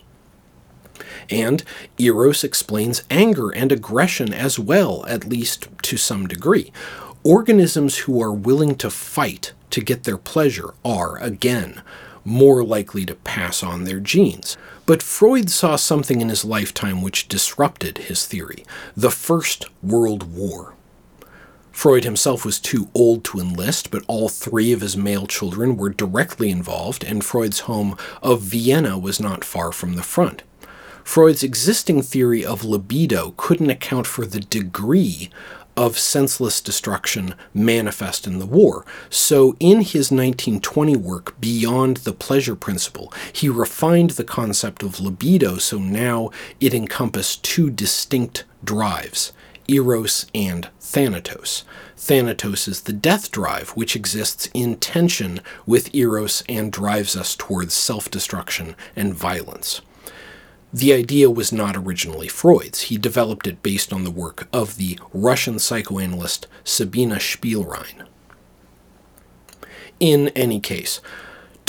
And 1.29 1.65
Eros 1.99 2.45
explains 2.45 3.03
anger 3.11 3.51
and 3.51 3.73
aggression 3.73 4.33
as 4.33 4.59
well, 4.59 5.05
at 5.07 5.29
least 5.29 5.69
to 5.83 5.97
some 5.97 6.27
degree. 6.27 6.73
Organisms 7.25 7.99
who 7.99 8.23
are 8.23 8.33
willing 8.33 8.77
to 8.77 8.91
fight 8.91 9.53
to 9.71 9.81
get 9.81 10.05
their 10.05 10.17
pleasure 10.17 10.75
are, 10.85 11.19
again, 11.19 11.83
more 12.25 12.63
likely 12.63 13.05
to 13.07 13.15
pass 13.15 13.63
on 13.63 13.85
their 13.85 14.01
genes. 14.01 14.57
But 14.87 15.03
Freud 15.03 15.51
saw 15.51 15.77
something 15.77 16.21
in 16.21 16.29
his 16.29 16.45
lifetime 16.45 17.03
which 17.03 17.29
disrupted 17.29 17.99
his 17.99 18.27
theory 18.27 18.65
the 18.97 19.11
First 19.11 19.67
World 19.83 20.35
War. 20.35 20.75
Freud 21.73 22.05
himself 22.05 22.45
was 22.45 22.59
too 22.59 22.89
old 22.95 23.25
to 23.25 23.39
enlist, 23.39 23.91
but 23.91 24.05
all 24.07 24.29
three 24.29 24.73
of 24.73 24.81
his 24.81 24.97
male 24.97 25.27
children 25.27 25.77
were 25.77 25.89
directly 25.89 26.51
involved, 26.51 27.05
and 27.05 27.25
Freud's 27.25 27.61
home 27.61 27.97
of 28.23 28.43
Vienna 28.43 28.99
was 28.99 29.21
not 29.21 29.45
far 29.45 29.73
from 29.73 29.95
the 29.95 30.03
front. 30.03 30.43
Freud's 31.05 31.43
existing 31.43 32.03
theory 32.03 32.45
of 32.45 32.65
libido 32.65 33.35
couldn't 33.37 33.71
account 33.71 34.07
for 34.07 34.27
the 34.27 34.41
degree 34.41 35.31
of 35.77 35.99
senseless 35.99 36.61
destruction 36.61 37.35
manifest 37.55 38.27
in 38.27 38.39
the 38.39 38.47
war. 38.47 38.85
So, 39.09 39.57
in 39.61 39.81
his 39.81 40.11
1920 40.11 40.97
work, 40.97 41.41
Beyond 41.41 41.99
the 41.99 42.13
Pleasure 42.13 42.57
Principle, 42.57 43.13
he 43.33 43.49
refined 43.49 44.11
the 44.11 44.25
concept 44.25 44.83
of 44.83 45.01
libido 45.01 45.57
so 45.57 45.79
now 45.79 46.31
it 46.61 46.75
encompassed 46.75 47.43
two 47.43 47.71
distinct 47.71 48.45
drives 48.63 49.33
Eros 49.71 50.27
and 50.35 50.69
Thanatos. 50.81 51.65
Thanatos 51.97 52.67
is 52.67 52.83
the 52.83 52.93
death 52.93 53.31
drive, 53.31 53.71
which 53.71 53.95
exists 53.95 54.49
in 54.53 54.77
tension 54.77 55.41
with 55.65 55.95
Eros 55.95 56.43
and 56.49 56.73
drives 56.73 57.15
us 57.15 57.37
towards 57.37 57.73
self 57.73 58.11
destruction 58.11 58.75
and 58.97 59.15
violence. 59.15 59.81
The 60.73 60.93
idea 60.93 61.31
was 61.31 61.53
not 61.53 61.77
originally 61.77 62.29
Freud's. 62.29 62.83
He 62.83 62.99
developed 62.99 63.47
it 63.47 63.63
based 63.63 63.93
on 63.93 64.03
the 64.05 64.11
work 64.11 64.49
of 64.53 64.77
the 64.77 64.99
Russian 65.13 65.59
psychoanalyst 65.59 66.47
Sabina 66.65 67.17
Spielrein. 67.17 68.07
In 70.01 70.29
any 70.29 70.59
case, 70.59 71.01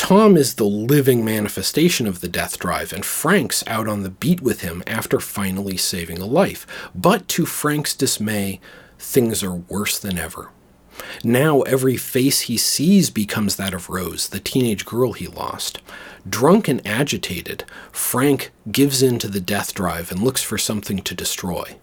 Tom 0.01 0.35
is 0.35 0.55
the 0.55 0.65
living 0.65 1.23
manifestation 1.23 2.07
of 2.07 2.21
the 2.21 2.27
death 2.27 2.57
drive, 2.57 2.91
and 2.91 3.05
Frank's 3.05 3.63
out 3.67 3.87
on 3.87 4.01
the 4.01 4.09
beat 4.09 4.41
with 4.41 4.61
him 4.61 4.81
after 4.87 5.19
finally 5.19 5.77
saving 5.77 6.17
a 6.17 6.25
life. 6.25 6.65
But 6.95 7.27
to 7.29 7.45
Frank's 7.45 7.93
dismay, 7.93 8.59
things 8.97 9.43
are 9.43 9.53
worse 9.53 9.99
than 9.99 10.17
ever. 10.17 10.49
Now 11.23 11.61
every 11.61 11.97
face 11.97 12.41
he 12.41 12.57
sees 12.57 13.11
becomes 13.11 13.57
that 13.57 13.75
of 13.75 13.91
Rose, 13.91 14.29
the 14.29 14.39
teenage 14.39 14.87
girl 14.87 15.13
he 15.13 15.27
lost. 15.27 15.81
Drunk 16.27 16.67
and 16.67 16.85
agitated, 16.85 17.63
Frank 17.91 18.49
gives 18.71 19.03
in 19.03 19.19
to 19.19 19.27
the 19.27 19.39
death 19.39 19.71
drive 19.75 20.11
and 20.11 20.23
looks 20.23 20.41
for 20.41 20.57
something 20.57 21.03
to 21.03 21.13
destroy. 21.13 21.77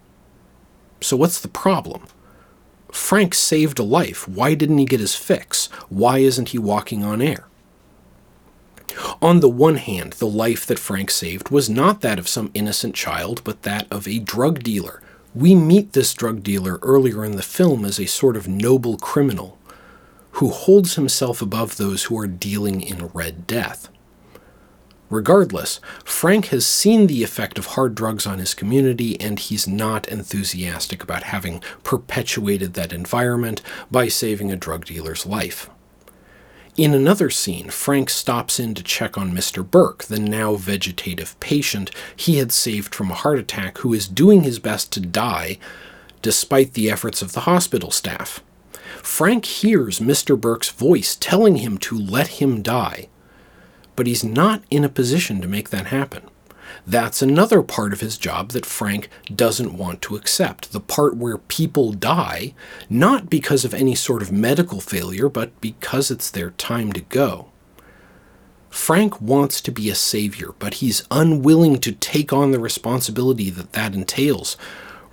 So, 1.00 1.16
what's 1.16 1.40
the 1.40 1.46
problem? 1.46 2.02
Frank 2.90 3.32
saved 3.32 3.78
a 3.78 3.84
life. 3.84 4.26
Why 4.26 4.54
didn't 4.54 4.78
he 4.78 4.86
get 4.86 4.98
his 4.98 5.14
fix? 5.14 5.68
Why 5.88 6.18
isn't 6.18 6.48
he 6.48 6.58
walking 6.58 7.04
on 7.04 7.22
air? 7.22 7.44
On 9.20 9.40
the 9.40 9.48
one 9.48 9.76
hand, 9.76 10.14
the 10.14 10.26
life 10.26 10.66
that 10.66 10.78
Frank 10.78 11.10
saved 11.10 11.50
was 11.50 11.70
not 11.70 12.00
that 12.00 12.18
of 12.18 12.28
some 12.28 12.50
innocent 12.54 12.94
child, 12.94 13.42
but 13.44 13.62
that 13.62 13.86
of 13.90 14.06
a 14.06 14.18
drug 14.18 14.62
dealer. 14.62 15.02
We 15.34 15.54
meet 15.54 15.92
this 15.92 16.14
drug 16.14 16.42
dealer 16.42 16.78
earlier 16.82 17.24
in 17.24 17.36
the 17.36 17.42
film 17.42 17.84
as 17.84 17.98
a 18.00 18.06
sort 18.06 18.36
of 18.36 18.48
noble 18.48 18.96
criminal 18.96 19.58
who 20.32 20.50
holds 20.50 20.94
himself 20.94 21.42
above 21.42 21.76
those 21.76 22.04
who 22.04 22.18
are 22.18 22.26
dealing 22.26 22.80
in 22.80 23.08
red 23.08 23.46
death. 23.46 23.88
Regardless, 25.10 25.80
Frank 26.04 26.46
has 26.46 26.66
seen 26.66 27.06
the 27.06 27.22
effect 27.22 27.58
of 27.58 27.66
hard 27.66 27.94
drugs 27.94 28.26
on 28.26 28.38
his 28.38 28.52
community, 28.52 29.18
and 29.20 29.38
he's 29.38 29.66
not 29.66 30.06
enthusiastic 30.08 31.02
about 31.02 31.24
having 31.24 31.62
perpetuated 31.82 32.74
that 32.74 32.92
environment 32.92 33.62
by 33.90 34.08
saving 34.08 34.52
a 34.52 34.56
drug 34.56 34.84
dealer's 34.84 35.24
life. 35.24 35.70
In 36.78 36.94
another 36.94 37.28
scene, 37.28 37.68
Frank 37.68 38.08
stops 38.08 38.58
in 38.58 38.72
to 38.74 38.82
check 38.82 39.18
on 39.18 39.32
Mr. 39.32 39.68
Burke, 39.68 40.04
the 40.04 40.18
now 40.18 40.54
vegetative 40.54 41.38
patient 41.40 41.90
he 42.16 42.38
had 42.38 42.52
saved 42.52 42.94
from 42.94 43.10
a 43.10 43.14
heart 43.14 43.38
attack, 43.38 43.78
who 43.78 43.92
is 43.92 44.08
doing 44.08 44.42
his 44.42 44.58
best 44.58 44.90
to 44.92 45.00
die 45.00 45.58
despite 46.22 46.72
the 46.72 46.90
efforts 46.90 47.20
of 47.20 47.32
the 47.32 47.40
hospital 47.40 47.90
staff. 47.90 48.42
Frank 49.02 49.44
hears 49.44 49.98
Mr. 49.98 50.40
Burke's 50.40 50.70
voice 50.70 51.16
telling 51.16 51.56
him 51.56 51.76
to 51.78 51.98
let 51.98 52.28
him 52.28 52.62
die 52.62 53.08
but 53.98 54.06
he's 54.06 54.22
not 54.22 54.62
in 54.70 54.84
a 54.84 54.88
position 54.88 55.40
to 55.40 55.48
make 55.48 55.70
that 55.70 55.86
happen. 55.86 56.22
That's 56.86 57.22
another 57.22 57.62
part 57.62 57.92
of 57.92 58.00
his 58.00 58.18
job 58.18 58.50
that 58.52 58.66
Frank 58.66 59.08
doesn't 59.34 59.76
want 59.76 60.02
to 60.02 60.16
accept. 60.16 60.72
The 60.72 60.80
part 60.80 61.16
where 61.16 61.38
people 61.38 61.92
die, 61.92 62.54
not 62.88 63.30
because 63.30 63.64
of 63.64 63.74
any 63.74 63.94
sort 63.94 64.22
of 64.22 64.32
medical 64.32 64.80
failure, 64.80 65.28
but 65.28 65.58
because 65.60 66.10
it's 66.10 66.30
their 66.30 66.50
time 66.50 66.92
to 66.92 67.00
go. 67.00 67.50
Frank 68.70 69.20
wants 69.20 69.60
to 69.62 69.72
be 69.72 69.90
a 69.90 69.94
savior, 69.94 70.54
but 70.58 70.74
he's 70.74 71.06
unwilling 71.10 71.78
to 71.78 71.92
take 71.92 72.32
on 72.32 72.50
the 72.50 72.60
responsibility 72.60 73.50
that 73.50 73.72
that 73.72 73.94
entails 73.94 74.56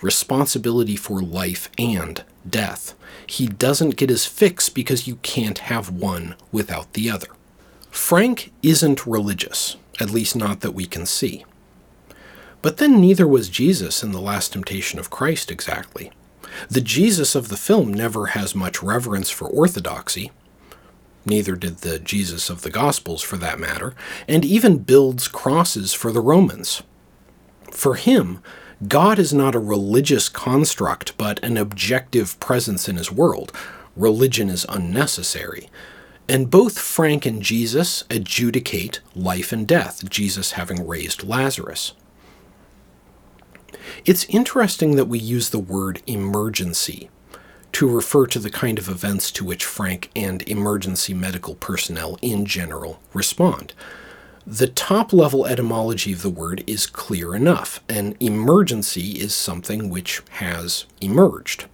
responsibility 0.01 0.95
for 0.95 1.21
life 1.21 1.69
and 1.77 2.23
death. 2.47 2.93
He 3.25 3.47
doesn't 3.47 3.95
get 3.95 4.09
his 4.09 4.25
fix 4.25 4.69
because 4.69 5.07
you 5.07 5.15
can't 5.17 5.57
have 5.59 5.89
one 5.89 6.35
without 6.51 6.93
the 6.93 7.09
other. 7.09 7.27
Frank 7.89 8.51
isn't 8.61 9.07
religious, 9.07 9.77
at 9.99 10.11
least 10.11 10.35
not 10.35 10.61
that 10.61 10.73
we 10.73 10.85
can 10.85 11.05
see. 11.05 11.45
But 12.61 12.77
then 12.77 12.99
neither 12.99 13.27
was 13.27 13.49
Jesus 13.49 14.03
in 14.03 14.11
The 14.11 14.21
Last 14.21 14.53
Temptation 14.53 14.97
of 14.99 15.09
Christ 15.09 15.51
exactly. 15.51 16.11
The 16.69 16.81
Jesus 16.81 17.35
of 17.35 17.49
the 17.49 17.57
film 17.57 17.93
never 17.93 18.27
has 18.27 18.55
much 18.55 18.81
reverence 18.81 19.29
for 19.29 19.47
orthodoxy. 19.47 20.31
Neither 21.25 21.55
did 21.55 21.77
the 21.77 21.99
Jesus 21.99 22.49
of 22.49 22.61
the 22.61 22.69
Gospels, 22.69 23.21
for 23.21 23.37
that 23.37 23.59
matter, 23.59 23.93
and 24.27 24.45
even 24.45 24.79
builds 24.79 25.27
crosses 25.27 25.93
for 25.93 26.11
the 26.11 26.21
Romans. 26.21 26.83
For 27.71 27.95
him, 27.95 28.39
God 28.87 29.19
is 29.19 29.33
not 29.33 29.55
a 29.55 29.59
religious 29.59 30.29
construct, 30.29 31.17
but 31.17 31.43
an 31.43 31.57
objective 31.57 32.39
presence 32.39 32.87
in 32.87 32.97
his 32.97 33.11
world. 33.11 33.51
Religion 33.95 34.49
is 34.49 34.65
unnecessary. 34.69 35.69
And 36.27 36.49
both 36.49 36.79
Frank 36.79 37.25
and 37.25 37.41
Jesus 37.41 38.03
adjudicate 38.09 38.99
life 39.15 39.51
and 39.51 39.67
death, 39.67 40.09
Jesus 40.09 40.53
having 40.53 40.87
raised 40.87 41.23
Lazarus. 41.23 41.93
It's 44.05 44.25
interesting 44.25 44.95
that 44.95 45.05
we 45.05 45.19
use 45.19 45.49
the 45.49 45.59
word 45.59 46.01
emergency 46.07 47.09
to 47.73 47.87
refer 47.87 48.25
to 48.25 48.39
the 48.39 48.49
kind 48.49 48.79
of 48.79 48.89
events 48.89 49.31
to 49.31 49.45
which 49.45 49.65
Frank 49.65 50.09
and 50.15 50.41
emergency 50.47 51.13
medical 51.13 51.55
personnel 51.55 52.17
in 52.21 52.45
general 52.45 52.99
respond. 53.13 53.73
The 54.47 54.67
top 54.67 55.11
level 55.11 55.45
etymology 55.45 56.13
of 56.13 56.21
the 56.21 56.29
word 56.29 56.63
is 56.65 56.87
clear 56.87 57.35
enough. 57.35 57.81
An 57.89 58.15
emergency 58.19 59.11
is 59.11 59.35
something 59.35 59.89
which 59.89 60.21
has 60.29 60.85
emerged. 61.01 61.65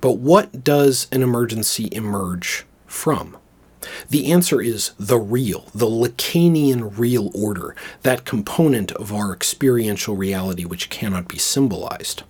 But 0.00 0.18
what 0.18 0.62
does 0.62 1.08
an 1.10 1.22
emergency 1.22 1.88
emerge 1.92 2.66
from? 2.90 3.36
The 4.10 4.30
answer 4.30 4.60
is 4.60 4.90
the 4.98 5.18
real, 5.18 5.66
the 5.74 5.86
Lacanian 5.86 6.98
real 6.98 7.30
order, 7.34 7.74
that 8.02 8.24
component 8.24 8.92
of 8.92 9.12
our 9.12 9.32
experiential 9.32 10.16
reality 10.16 10.64
which 10.64 10.90
cannot 10.90 11.28
be 11.28 11.38
symbolized. 11.38 12.22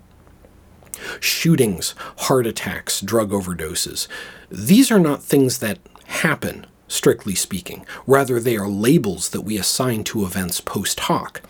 Shootings, 1.19 1.95
heart 2.19 2.47
attacks, 2.47 3.01
drug 3.01 3.31
overdoses, 3.31 4.07
these 4.51 4.91
are 4.91 4.99
not 4.99 5.23
things 5.23 5.59
that 5.59 5.79
happen, 6.07 6.67
strictly 6.89 7.35
speaking. 7.35 7.87
Rather, 8.07 8.39
they 8.39 8.57
are 8.57 8.69
labels 8.69 9.31
that 9.31 9.43
we 9.43 9.57
assign 9.57 10.05
to 10.05 10.25
events 10.25 10.61
post 10.61 11.01
hoc. 11.01 11.43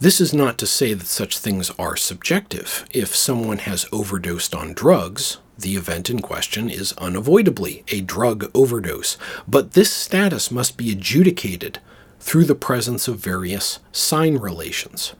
This 0.00 0.20
is 0.20 0.32
not 0.32 0.58
to 0.58 0.66
say 0.66 0.94
that 0.94 1.06
such 1.06 1.38
things 1.38 1.70
are 1.78 1.96
subjective. 1.96 2.86
If 2.92 3.14
someone 3.14 3.58
has 3.58 3.86
overdosed 3.92 4.54
on 4.54 4.72
drugs, 4.72 5.38
the 5.58 5.76
event 5.76 6.08
in 6.08 6.20
question 6.20 6.70
is 6.70 6.92
unavoidably 6.98 7.84
a 7.88 8.00
drug 8.00 8.50
overdose, 8.54 9.18
but 9.46 9.72
this 9.72 9.92
status 9.92 10.50
must 10.50 10.76
be 10.76 10.92
adjudicated 10.92 11.80
through 12.20 12.44
the 12.44 12.54
presence 12.54 13.08
of 13.08 13.18
various 13.18 13.80
sign 13.92 14.36
relations. 14.36 15.14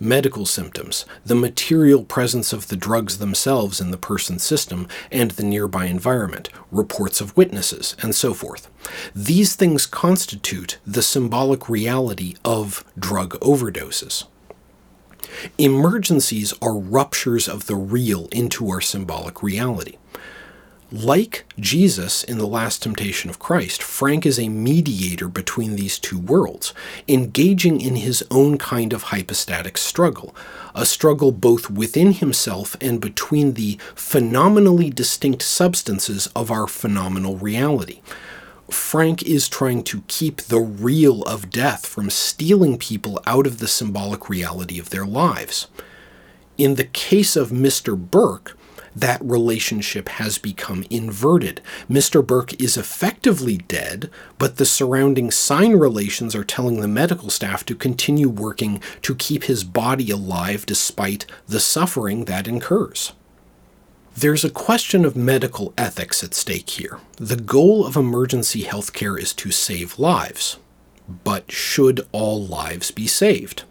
Medical 0.00 0.46
symptoms, 0.46 1.04
the 1.24 1.34
material 1.34 2.02
presence 2.02 2.52
of 2.52 2.68
the 2.68 2.76
drugs 2.76 3.18
themselves 3.18 3.80
in 3.80 3.92
the 3.92 3.96
person's 3.96 4.42
system 4.42 4.88
and 5.12 5.32
the 5.32 5.44
nearby 5.44 5.84
environment, 5.84 6.48
reports 6.72 7.20
of 7.20 7.36
witnesses, 7.36 7.94
and 8.02 8.14
so 8.14 8.34
forth. 8.34 8.68
These 9.14 9.54
things 9.54 9.86
constitute 9.86 10.78
the 10.84 11.02
symbolic 11.02 11.68
reality 11.68 12.34
of 12.44 12.84
drug 12.98 13.38
overdoses. 13.40 14.24
Emergencies 15.58 16.54
are 16.62 16.76
ruptures 16.76 17.48
of 17.48 17.66
the 17.66 17.76
real 17.76 18.28
into 18.32 18.68
our 18.70 18.80
symbolic 18.80 19.42
reality. 19.42 19.96
Like 20.92 21.46
Jesus 21.58 22.22
in 22.22 22.36
the 22.36 22.46
last 22.46 22.82
temptation 22.82 23.30
of 23.30 23.38
Christ, 23.38 23.82
Frank 23.82 24.26
is 24.26 24.38
a 24.38 24.50
mediator 24.50 25.26
between 25.26 25.74
these 25.74 25.98
two 25.98 26.18
worlds, 26.18 26.74
engaging 27.08 27.80
in 27.80 27.96
his 27.96 28.22
own 28.30 28.58
kind 28.58 28.92
of 28.92 29.04
hypostatic 29.04 29.78
struggle, 29.78 30.36
a 30.74 30.84
struggle 30.84 31.32
both 31.32 31.70
within 31.70 32.12
himself 32.12 32.76
and 32.78 33.00
between 33.00 33.54
the 33.54 33.78
phenomenally 33.94 34.90
distinct 34.90 35.40
substances 35.40 36.28
of 36.36 36.50
our 36.50 36.66
phenomenal 36.66 37.38
reality. 37.38 38.02
Frank 38.72 39.22
is 39.22 39.48
trying 39.48 39.82
to 39.84 40.02
keep 40.08 40.42
the 40.42 40.60
real 40.60 41.22
of 41.22 41.50
death 41.50 41.86
from 41.86 42.10
stealing 42.10 42.78
people 42.78 43.20
out 43.26 43.46
of 43.46 43.58
the 43.58 43.68
symbolic 43.68 44.28
reality 44.28 44.78
of 44.78 44.90
their 44.90 45.06
lives. 45.06 45.68
In 46.58 46.74
the 46.74 46.84
case 46.84 47.36
of 47.36 47.50
Mr. 47.50 47.96
Burke, 47.96 48.56
that 48.94 49.24
relationship 49.24 50.08
has 50.10 50.38
become 50.38 50.84
inverted. 50.90 51.60
Mr. 51.88 52.26
Burke 52.26 52.60
is 52.60 52.76
effectively 52.76 53.56
dead, 53.56 54.10
but 54.38 54.56
the 54.56 54.66
surrounding 54.66 55.30
sign 55.30 55.72
relations 55.72 56.34
are 56.34 56.44
telling 56.44 56.80
the 56.80 56.88
medical 56.88 57.30
staff 57.30 57.64
to 57.66 57.74
continue 57.74 58.28
working 58.28 58.82
to 59.00 59.14
keep 59.14 59.44
his 59.44 59.64
body 59.64 60.10
alive 60.10 60.66
despite 60.66 61.24
the 61.48 61.60
suffering 61.60 62.26
that 62.26 62.46
incurs. 62.46 63.12
There's 64.14 64.44
a 64.44 64.50
question 64.50 65.06
of 65.06 65.16
medical 65.16 65.72
ethics 65.78 66.22
at 66.22 66.34
stake 66.34 66.68
here. 66.68 67.00
The 67.16 67.36
goal 67.36 67.86
of 67.86 67.96
emergency 67.96 68.64
healthcare 68.64 69.18
is 69.18 69.32
to 69.34 69.50
save 69.50 69.98
lives. 69.98 70.58
But 71.24 71.50
should 71.50 72.06
all 72.12 72.44
lives 72.44 72.90
be 72.90 73.06
saved? 73.06 73.64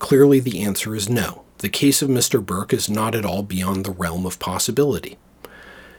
Clearly, 0.00 0.40
the 0.40 0.60
answer 0.62 0.96
is 0.96 1.08
no. 1.08 1.44
The 1.58 1.68
case 1.68 2.02
of 2.02 2.08
Mr. 2.08 2.44
Burke 2.44 2.72
is 2.72 2.90
not 2.90 3.14
at 3.14 3.24
all 3.24 3.44
beyond 3.44 3.84
the 3.84 3.92
realm 3.92 4.26
of 4.26 4.40
possibility. 4.40 5.16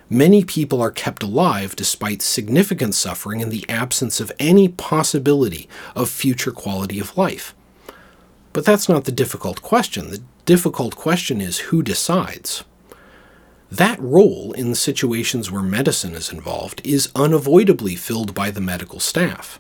Many 0.10 0.44
people 0.44 0.82
are 0.82 0.92
kept 0.92 1.24
alive 1.24 1.78
despite 1.78 2.22
significant 2.22 2.94
suffering 2.94 3.40
in 3.40 3.50
the 3.50 3.66
absence 3.70 4.20
of 4.20 4.34
any 4.38 4.68
possibility 4.68 5.70
of 5.96 6.10
future 6.10 6.52
quality 6.52 7.00
of 7.00 7.18
life. 7.18 7.56
But 8.52 8.66
that's 8.66 8.90
not 8.90 9.06
the 9.06 9.14
difficult 9.14 9.62
question. 9.62 10.10
The 10.10 10.22
difficult 10.46 10.98
question 10.98 11.40
is 11.40 11.60
who 11.60 11.82
decides? 11.82 12.66
That 13.74 14.00
role 14.00 14.52
in 14.52 14.76
situations 14.76 15.50
where 15.50 15.64
medicine 15.64 16.14
is 16.14 16.32
involved 16.32 16.80
is 16.86 17.10
unavoidably 17.16 17.96
filled 17.96 18.36
by 18.36 18.52
the 18.52 18.62
medical 18.62 19.00
staff. 19.00 19.60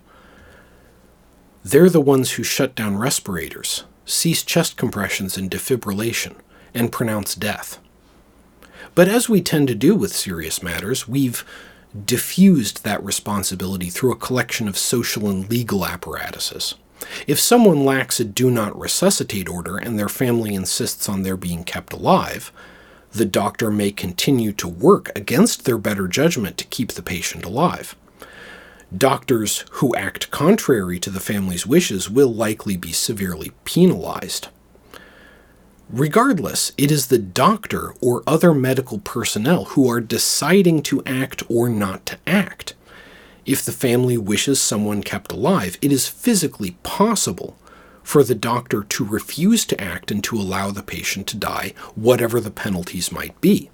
They're 1.65 1.89
the 1.89 1.99
ones 1.99 2.33
who 2.33 2.43
shut 2.43 2.75
down 2.75 2.97
respirators, 2.97 3.85
cease 4.05 4.43
chest 4.43 4.77
compressions 4.77 5.35
and 5.35 5.49
defibrillation, 5.49 6.35
and 6.75 6.91
pronounce 6.91 7.33
death. 7.33 7.79
But 8.93 9.07
as 9.07 9.29
we 9.29 9.41
tend 9.41 9.67
to 9.69 9.73
do 9.73 9.95
with 9.95 10.13
serious 10.15 10.61
matters, 10.61 11.07
we've 11.07 11.43
diffused 12.05 12.83
that 12.83 13.03
responsibility 13.03 13.89
through 13.89 14.11
a 14.11 14.15
collection 14.15 14.67
of 14.67 14.77
social 14.77 15.27
and 15.27 15.49
legal 15.49 15.87
apparatuses. 15.87 16.75
If 17.25 17.39
someone 17.39 17.83
lacks 17.83 18.19
a 18.19 18.25
do 18.25 18.51
not 18.51 18.79
resuscitate 18.79 19.49
order 19.49 19.77
and 19.77 19.97
their 19.97 20.07
family 20.07 20.53
insists 20.53 21.09
on 21.09 21.23
their 21.23 21.35
being 21.35 21.63
kept 21.63 21.93
alive, 21.93 22.51
the 23.13 23.25
doctor 23.25 23.69
may 23.69 23.91
continue 23.91 24.51
to 24.53 24.67
work 24.67 25.11
against 25.15 25.65
their 25.65 25.77
better 25.77 26.07
judgment 26.07 26.57
to 26.57 26.65
keep 26.65 26.91
the 26.91 27.03
patient 27.03 27.45
alive. 27.45 27.95
Doctors 28.95 29.65
who 29.71 29.95
act 29.95 30.31
contrary 30.31 30.99
to 30.99 31.09
the 31.09 31.19
family's 31.19 31.65
wishes 31.65 32.09
will 32.09 32.31
likely 32.33 32.75
be 32.75 32.91
severely 32.91 33.51
penalized. 33.65 34.49
Regardless, 35.89 36.71
it 36.77 36.91
is 36.91 37.07
the 37.07 37.19
doctor 37.19 37.93
or 38.01 38.23
other 38.25 38.53
medical 38.53 38.97
personnel 38.99 39.65
who 39.65 39.89
are 39.89 40.01
deciding 40.01 40.81
to 40.83 41.03
act 41.05 41.43
or 41.49 41.69
not 41.69 42.05
to 42.07 42.17
act. 42.25 42.73
If 43.45 43.63
the 43.63 43.71
family 43.71 44.17
wishes 44.17 44.59
someone 44.59 45.03
kept 45.03 45.31
alive, 45.31 45.77
it 45.81 45.91
is 45.91 46.07
physically 46.07 46.77
possible 46.81 47.57
for 48.03 48.23
the 48.23 48.35
doctor 48.35 48.83
to 48.83 49.05
refuse 49.05 49.65
to 49.65 49.81
act 49.81 50.11
and 50.11 50.23
to 50.25 50.35
allow 50.35 50.71
the 50.71 50.83
patient 50.83 51.27
to 51.27 51.37
die, 51.37 51.73
whatever 51.95 52.39
the 52.39 52.51
penalties 52.51 53.11
might 53.11 53.39
be. 53.41 53.69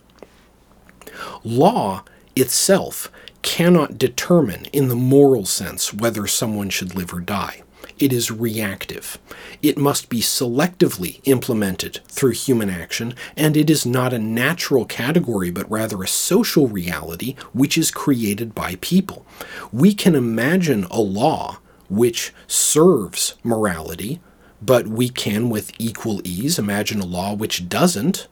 Law 1.44 2.04
itself 2.36 3.12
cannot 3.42 3.98
determine, 3.98 4.66
in 4.72 4.88
the 4.88 4.96
moral 4.96 5.46
sense, 5.46 5.94
whether 5.94 6.28
someone 6.28 6.70
should 6.70 6.96
live 6.96 7.14
or 7.14 7.20
die. 7.20 7.64
It 7.98 8.14
is 8.14 8.32
reactive. 8.32 9.18
It 9.62 9.78
must 9.78 10.08
be 10.08 10.22
selectively 10.22 11.20
implemented 11.26 12.00
through 12.08 12.32
human 12.32 12.70
action, 12.70 13.14
and 13.36 13.58
it 13.58 13.70
is 13.70 13.86
not 13.86 14.14
a 14.14 14.20
natural 14.20 14.86
category, 14.86 15.52
but 15.52 15.70
rather 15.70 16.02
a 16.02 16.08
social 16.08 16.68
reality 16.68 17.36
which 17.52 17.78
is 17.78 17.92
created 17.92 18.56
by 18.56 18.78
people. 18.80 19.26
We 19.74 19.94
can 19.94 20.16
imagine 20.16 20.86
a 20.86 21.02
law 21.02 21.60
which 21.90 22.34
serves 22.48 23.36
morality, 23.44 24.20
but 24.62 24.88
we 24.88 25.10
can 25.10 25.50
with 25.50 25.72
equal 25.80 26.22
ease 26.24 26.60
imagine 26.60 27.00
a 27.00 27.06
law 27.06 27.34
which 27.34 27.70
doesn't. 27.70 28.28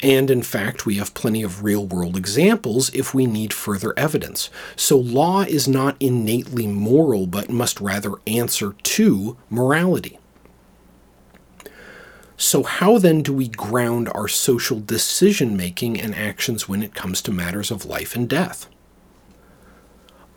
And 0.00 0.30
in 0.30 0.42
fact, 0.42 0.86
we 0.86 0.94
have 0.96 1.14
plenty 1.14 1.42
of 1.42 1.64
real 1.64 1.84
world 1.84 2.16
examples 2.16 2.94
if 2.94 3.12
we 3.14 3.26
need 3.26 3.52
further 3.52 3.98
evidence. 3.98 4.48
So, 4.76 4.96
law 4.96 5.42
is 5.42 5.66
not 5.66 5.96
innately 5.98 6.68
moral, 6.68 7.26
but 7.26 7.50
must 7.50 7.80
rather 7.80 8.12
answer 8.26 8.74
to 8.80 9.36
morality. 9.50 10.18
So, 12.36 12.62
how 12.62 12.98
then 12.98 13.22
do 13.22 13.32
we 13.32 13.48
ground 13.48 14.08
our 14.14 14.28
social 14.28 14.78
decision 14.78 15.56
making 15.56 16.00
and 16.00 16.14
actions 16.14 16.68
when 16.68 16.84
it 16.84 16.94
comes 16.94 17.20
to 17.22 17.32
matters 17.32 17.72
of 17.72 17.84
life 17.84 18.14
and 18.14 18.28
death? 18.28 18.68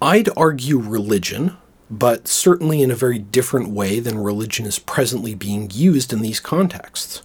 I'd 0.02 0.36
argue 0.36 0.80
religion, 0.80 1.58
but 1.92 2.26
certainly 2.26 2.82
in 2.82 2.90
a 2.90 2.96
very 2.96 3.20
different 3.20 3.70
way 3.70 4.00
than 4.00 4.24
religion 4.24 4.66
is 4.66 4.80
presently 4.80 5.36
being 5.36 5.70
used 5.74 6.14
in 6.14 6.22
these 6.22 6.40
contexts. 6.40 7.22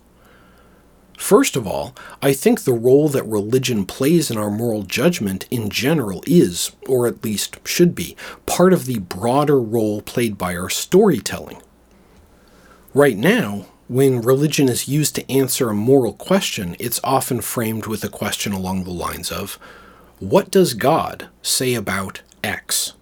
First 1.16 1.56
of 1.56 1.66
all, 1.66 1.94
I 2.20 2.34
think 2.34 2.62
the 2.62 2.72
role 2.72 3.08
that 3.08 3.24
religion 3.24 3.86
plays 3.86 4.30
in 4.30 4.36
our 4.36 4.50
moral 4.50 4.82
judgment 4.82 5.46
in 5.50 5.70
general 5.70 6.22
is, 6.26 6.72
or 6.86 7.06
at 7.06 7.24
least 7.24 7.56
should 7.64 7.94
be, 7.94 8.16
part 8.44 8.72
of 8.72 8.84
the 8.84 8.98
broader 8.98 9.60
role 9.60 10.02
played 10.02 10.36
by 10.36 10.56
our 10.56 10.68
storytelling. 10.68 11.62
Right 12.92 13.16
now, 13.16 13.66
when 13.88 14.20
religion 14.20 14.68
is 14.68 14.88
used 14.88 15.14
to 15.14 15.30
answer 15.30 15.70
a 15.70 15.74
moral 15.74 16.12
question, 16.12 16.74
it's 16.80 17.00
often 17.04 17.40
framed 17.40 17.86
with 17.86 18.02
a 18.02 18.08
question 18.08 18.52
along 18.52 18.82
the 18.82 18.90
lines 18.90 19.30
of, 19.30 19.60
What 20.18 20.50
does 20.50 20.74
God 20.74 21.28
say 21.40 21.74
about 21.74 22.20
X? 22.42 22.94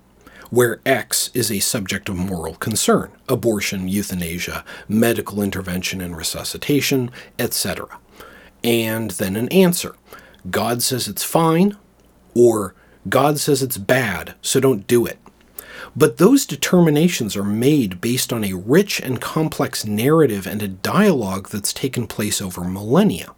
Where 0.51 0.81
X 0.85 1.31
is 1.35 1.51
a 1.51 1.61
subject 1.61 2.09
of 2.09 2.17
moral 2.17 2.55
concern 2.55 3.11
abortion, 3.29 3.89
euthanasia, 3.89 4.65
medical 4.89 5.43
intervention 5.43 6.01
and 6.01 6.17
resuscitation, 6.17 7.11
etc. 7.39 7.99
And 8.63 9.13
then 9.13 9.37
an 9.37 9.49
answer 9.49 9.97
God 10.51 10.83
says 10.83 11.09
it's 11.09 11.25
fine, 11.25 11.77
or 12.35 12.75
God 13.09 13.39
says 13.39 13.63
it's 13.63 13.79
bad, 13.79 14.35
so 14.43 14.61
don't 14.61 14.87
do 14.87 15.07
it. 15.07 15.19
But 15.97 16.17
those 16.19 16.45
determinations 16.47 17.37
are 17.37 17.45
made 17.45 18.01
based 18.01 18.33
on 18.33 18.45
a 18.45 18.55
rich 18.55 19.01
and 19.01 19.21
complex 19.21 19.85
narrative 19.85 20.47
and 20.47 20.63
a 20.63 20.69
dialogue 20.69 21.49
that's 21.51 21.73
taken 21.73 22.07
place 22.07 22.41
over 22.43 22.65
millennia. 22.65 23.33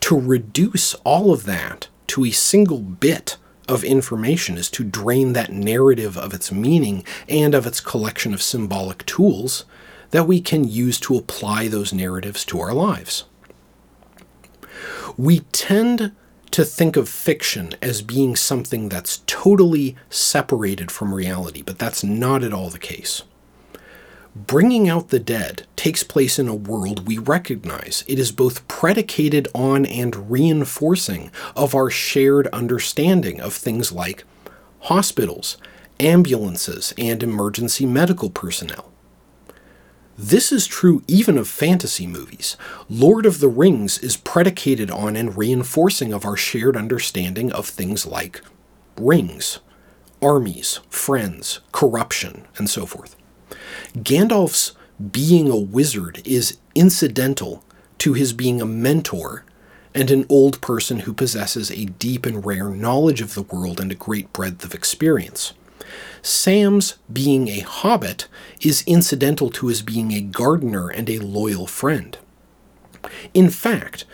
To 0.00 0.18
reduce 0.18 0.94
all 1.04 1.32
of 1.32 1.44
that 1.44 1.88
to 2.08 2.24
a 2.24 2.30
single 2.30 2.78
bit 2.78 3.36
of 3.68 3.84
information 3.84 4.56
is 4.56 4.70
to 4.70 4.84
drain 4.84 5.32
that 5.32 5.52
narrative 5.52 6.16
of 6.16 6.32
its 6.32 6.52
meaning 6.52 7.04
and 7.28 7.54
of 7.54 7.66
its 7.66 7.80
collection 7.80 8.32
of 8.32 8.42
symbolic 8.42 9.04
tools 9.06 9.64
that 10.10 10.26
we 10.26 10.40
can 10.40 10.64
use 10.64 11.00
to 11.00 11.16
apply 11.16 11.68
those 11.68 11.92
narratives 11.92 12.44
to 12.44 12.60
our 12.60 12.72
lives. 12.72 13.24
We 15.16 15.40
tend 15.52 16.12
to 16.52 16.64
think 16.64 16.96
of 16.96 17.08
fiction 17.08 17.72
as 17.82 18.02
being 18.02 18.36
something 18.36 18.88
that's 18.88 19.22
totally 19.26 19.96
separated 20.08 20.90
from 20.90 21.14
reality, 21.14 21.62
but 21.62 21.78
that's 21.78 22.04
not 22.04 22.42
at 22.42 22.52
all 22.52 22.70
the 22.70 22.78
case. 22.78 23.22
Bringing 24.44 24.86
out 24.86 25.08
the 25.08 25.18
dead 25.18 25.66
takes 25.76 26.04
place 26.04 26.38
in 26.38 26.46
a 26.46 26.54
world 26.54 27.06
we 27.06 27.16
recognize. 27.16 28.04
It 28.06 28.18
is 28.18 28.32
both 28.32 28.68
predicated 28.68 29.48
on 29.54 29.86
and 29.86 30.30
reinforcing 30.30 31.30
of 31.56 31.74
our 31.74 31.88
shared 31.88 32.46
understanding 32.48 33.40
of 33.40 33.54
things 33.54 33.92
like 33.92 34.24
hospitals, 34.80 35.56
ambulances, 35.98 36.92
and 36.98 37.22
emergency 37.22 37.86
medical 37.86 38.28
personnel. 38.28 38.92
This 40.18 40.52
is 40.52 40.66
true 40.66 41.02
even 41.08 41.38
of 41.38 41.48
fantasy 41.48 42.06
movies. 42.06 42.58
Lord 42.90 43.24
of 43.24 43.40
the 43.40 43.48
Rings 43.48 43.96
is 43.96 44.18
predicated 44.18 44.90
on 44.90 45.16
and 45.16 45.34
reinforcing 45.34 46.12
of 46.12 46.26
our 46.26 46.36
shared 46.36 46.76
understanding 46.76 47.50
of 47.52 47.66
things 47.66 48.04
like 48.04 48.42
rings, 48.98 49.60
armies, 50.20 50.80
friends, 50.90 51.60
corruption, 51.72 52.46
and 52.58 52.68
so 52.68 52.84
forth. 52.84 53.15
Gandalf's 53.96 54.72
being 55.12 55.50
a 55.50 55.56
wizard 55.56 56.22
is 56.24 56.58
incidental 56.74 57.64
to 57.98 58.14
his 58.14 58.32
being 58.32 58.60
a 58.60 58.66
mentor 58.66 59.44
and 59.94 60.10
an 60.10 60.26
old 60.28 60.60
person 60.60 61.00
who 61.00 61.12
possesses 61.12 61.70
a 61.70 61.86
deep 61.86 62.26
and 62.26 62.44
rare 62.44 62.68
knowledge 62.68 63.20
of 63.20 63.34
the 63.34 63.42
world 63.42 63.80
and 63.80 63.90
a 63.90 63.96
great 63.96 64.32
breadth 64.32 64.64
of 64.64 64.74
experience. 64.74 65.54
Sam's 66.20 66.96
being 67.10 67.48
a 67.48 67.60
hobbit 67.60 68.28
is 68.60 68.84
incidental 68.86 69.48
to 69.50 69.68
his 69.68 69.82
being 69.82 70.12
a 70.12 70.20
gardener 70.20 70.88
and 70.88 71.08
a 71.08 71.18
loyal 71.20 71.66
friend. 71.66 72.18
In 73.32 73.48
fact, 73.48 74.04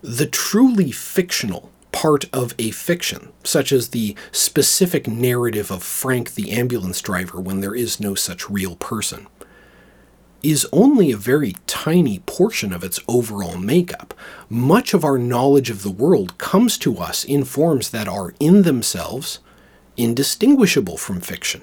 the 0.00 0.26
truly 0.26 0.90
fictional 0.90 1.70
part 1.92 2.26
of 2.32 2.54
a 2.58 2.70
fiction, 2.70 3.32
such 3.44 3.72
as 3.72 3.88
the 3.88 4.16
specific 4.32 5.06
narrative 5.06 5.70
of 5.70 5.82
Frank 5.82 6.34
the 6.34 6.52
ambulance 6.52 7.00
driver 7.00 7.40
when 7.40 7.60
there 7.60 7.74
is 7.74 8.00
no 8.00 8.14
such 8.14 8.50
real 8.50 8.76
person, 8.76 9.26
is 10.42 10.68
only 10.72 11.10
a 11.10 11.16
very 11.16 11.54
tiny 11.66 12.20
portion 12.20 12.72
of 12.72 12.84
its 12.84 13.00
overall 13.08 13.56
makeup. 13.56 14.14
Much 14.48 14.94
of 14.94 15.04
our 15.04 15.18
knowledge 15.18 15.70
of 15.70 15.82
the 15.82 15.90
world 15.90 16.38
comes 16.38 16.78
to 16.78 16.98
us 16.98 17.24
in 17.24 17.44
forms 17.44 17.90
that 17.90 18.06
are, 18.06 18.34
in 18.38 18.62
themselves, 18.62 19.40
indistinguishable 19.96 20.96
from 20.96 21.20
fiction. 21.20 21.62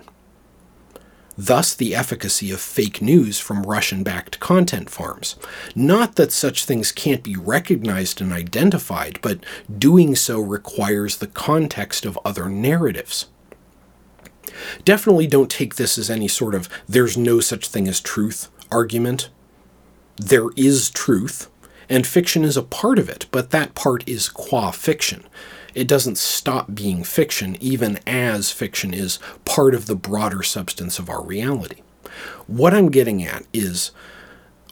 Thus, 1.37 1.73
the 1.73 1.93
efficacy 1.93 2.51
of 2.51 2.61
fake 2.61 3.01
news 3.01 3.39
from 3.39 3.63
Russian 3.63 4.03
backed 4.03 4.39
content 4.39 4.89
farms. 4.89 5.35
Not 5.75 6.15
that 6.15 6.31
such 6.31 6.63
things 6.63 6.91
can't 6.91 7.23
be 7.23 7.35
recognized 7.35 8.21
and 8.21 8.31
identified, 8.31 9.19
but 9.21 9.39
doing 9.77 10.15
so 10.15 10.39
requires 10.39 11.17
the 11.17 11.27
context 11.27 12.05
of 12.05 12.19
other 12.23 12.47
narratives. 12.47 13.27
Definitely 14.85 15.27
don't 15.27 15.51
take 15.51 15.75
this 15.75 15.97
as 15.97 16.09
any 16.09 16.29
sort 16.29 16.55
of 16.55 16.69
there's 16.87 17.17
no 17.17 17.41
such 17.41 17.67
thing 17.67 17.87
as 17.87 17.99
truth 17.99 18.49
argument. 18.71 19.29
There 20.15 20.49
is 20.55 20.89
truth, 20.89 21.49
and 21.89 22.07
fiction 22.07 22.45
is 22.45 22.55
a 22.55 22.63
part 22.63 22.97
of 22.97 23.09
it, 23.09 23.25
but 23.31 23.51
that 23.51 23.75
part 23.75 24.07
is 24.07 24.29
qua 24.29 24.71
fiction 24.71 25.25
it 25.75 25.87
doesn't 25.87 26.17
stop 26.17 26.73
being 26.73 27.03
fiction, 27.03 27.57
even 27.59 27.99
as 28.07 28.51
fiction 28.51 28.93
is 28.93 29.19
part 29.43 29.75
of 29.75 29.85
the 29.85 29.95
broader 29.95 30.41
substance 30.41 30.97
of 30.97 31.09
our 31.09 31.23
reality. 31.23 31.81
What 32.47 32.73
I'm 32.73 32.89
getting 32.89 33.23
at 33.23 33.45
is 33.53 33.91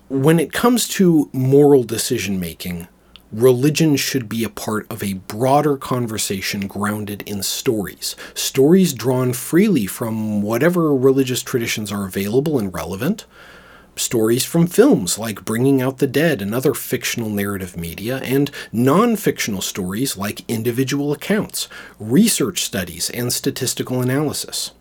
when 0.09 0.39
it 0.39 0.53
comes 0.53 0.87
to 0.89 1.29
moral 1.33 1.83
decision 1.83 2.39
making, 2.39 2.87
religion 3.31 3.95
should 3.95 4.29
be 4.29 4.43
a 4.43 4.49
part 4.49 4.89
of 4.91 5.03
a 5.03 5.13
broader 5.13 5.75
conversation 5.75 6.67
grounded 6.67 7.23
in 7.23 7.43
stories. 7.43 8.15
Stories 8.33 8.93
drawn 8.93 9.33
freely 9.33 9.87
from 9.87 10.41
whatever 10.41 10.95
religious 10.95 11.41
traditions 11.41 11.91
are 11.91 12.05
available 12.05 12.59
and 12.59 12.73
relevant, 12.73 13.25
stories 13.95 14.43
from 14.45 14.67
films 14.67 15.17
like 15.17 15.45
Bringing 15.45 15.81
Out 15.81 15.99
the 15.99 16.07
Dead 16.07 16.41
and 16.41 16.53
other 16.53 16.73
fictional 16.73 17.29
narrative 17.29 17.77
media, 17.77 18.17
and 18.17 18.49
non 18.71 19.15
fictional 19.15 19.61
stories 19.61 20.17
like 20.17 20.47
individual 20.49 21.11
accounts, 21.11 21.67
research 21.99 22.63
studies, 22.63 23.09
and 23.09 23.31
statistical 23.31 24.01
analysis. 24.01 24.71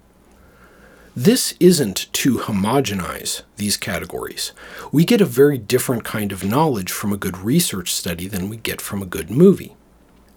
This 1.14 1.54
isn't 1.60 2.10
to 2.14 2.38
homogenize 2.38 3.42
these 3.56 3.76
categories. 3.76 4.52
We 4.92 5.04
get 5.04 5.20
a 5.20 5.26
very 5.26 5.58
different 5.58 6.04
kind 6.04 6.32
of 6.32 6.42
knowledge 6.42 6.90
from 6.90 7.12
a 7.12 7.18
good 7.18 7.36
research 7.36 7.92
study 7.92 8.28
than 8.28 8.48
we 8.48 8.56
get 8.56 8.80
from 8.80 9.02
a 9.02 9.06
good 9.06 9.30
movie. 9.30 9.76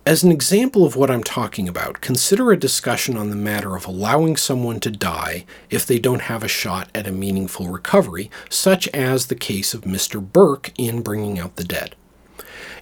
As 0.07 0.23
an 0.23 0.31
example 0.31 0.85
of 0.85 0.95
what 0.95 1.09
I'm 1.09 1.23
talking 1.23 1.67
about, 1.67 1.99
consider 1.99 2.51
a 2.51 2.59
discussion 2.59 3.17
on 3.17 3.31
the 3.31 3.35
matter 3.35 3.75
of 3.75 3.87
allowing 3.87 4.37
someone 4.37 4.79
to 4.81 4.91
die 4.91 5.45
if 5.71 5.83
they 5.83 5.97
don't 5.97 6.21
have 6.21 6.43
a 6.43 6.47
shot 6.47 6.89
at 6.93 7.07
a 7.07 7.11
meaningful 7.11 7.69
recovery, 7.69 8.29
such 8.47 8.87
as 8.89 9.25
the 9.25 9.35
case 9.35 9.73
of 9.73 9.81
Mr. 9.81 10.21
Burke 10.21 10.71
in 10.77 11.01
Bringing 11.01 11.39
Out 11.39 11.55
the 11.55 11.63
Dead. 11.63 11.95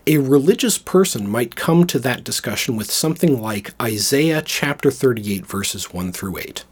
A 0.06 0.18
religious 0.18 0.78
person 0.78 1.30
might 1.30 1.56
come 1.56 1.88
to 1.88 2.00
that 2.00 2.26
discussion 2.26 2.76
with 2.76 2.92
something 2.92 3.42
like 3.42 3.74
Isaiah 3.82 4.42
chapter 4.42 4.92
38, 4.92 5.46
verses 5.46 5.94
1 5.94 6.12
through 6.12 6.40
8. 6.40 6.66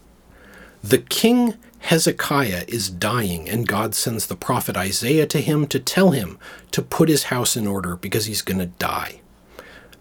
The 0.84 0.98
king 0.98 1.54
Hezekiah 1.80 2.66
is 2.68 2.90
dying, 2.90 3.48
and 3.48 3.66
God 3.66 3.96
sends 3.96 4.26
the 4.26 4.36
prophet 4.36 4.76
Isaiah 4.76 5.28
to 5.28 5.40
him 5.40 5.66
to 5.68 5.80
tell 5.80 6.12
him 6.12 6.38
to 6.72 6.82
put 6.82 7.08
his 7.08 7.24
house 7.24 7.56
in 7.56 7.68
order 7.68 7.96
because 7.96 8.26
he's 8.26 8.42
going 8.42 8.60
to 8.60 8.66
die. 8.66 9.21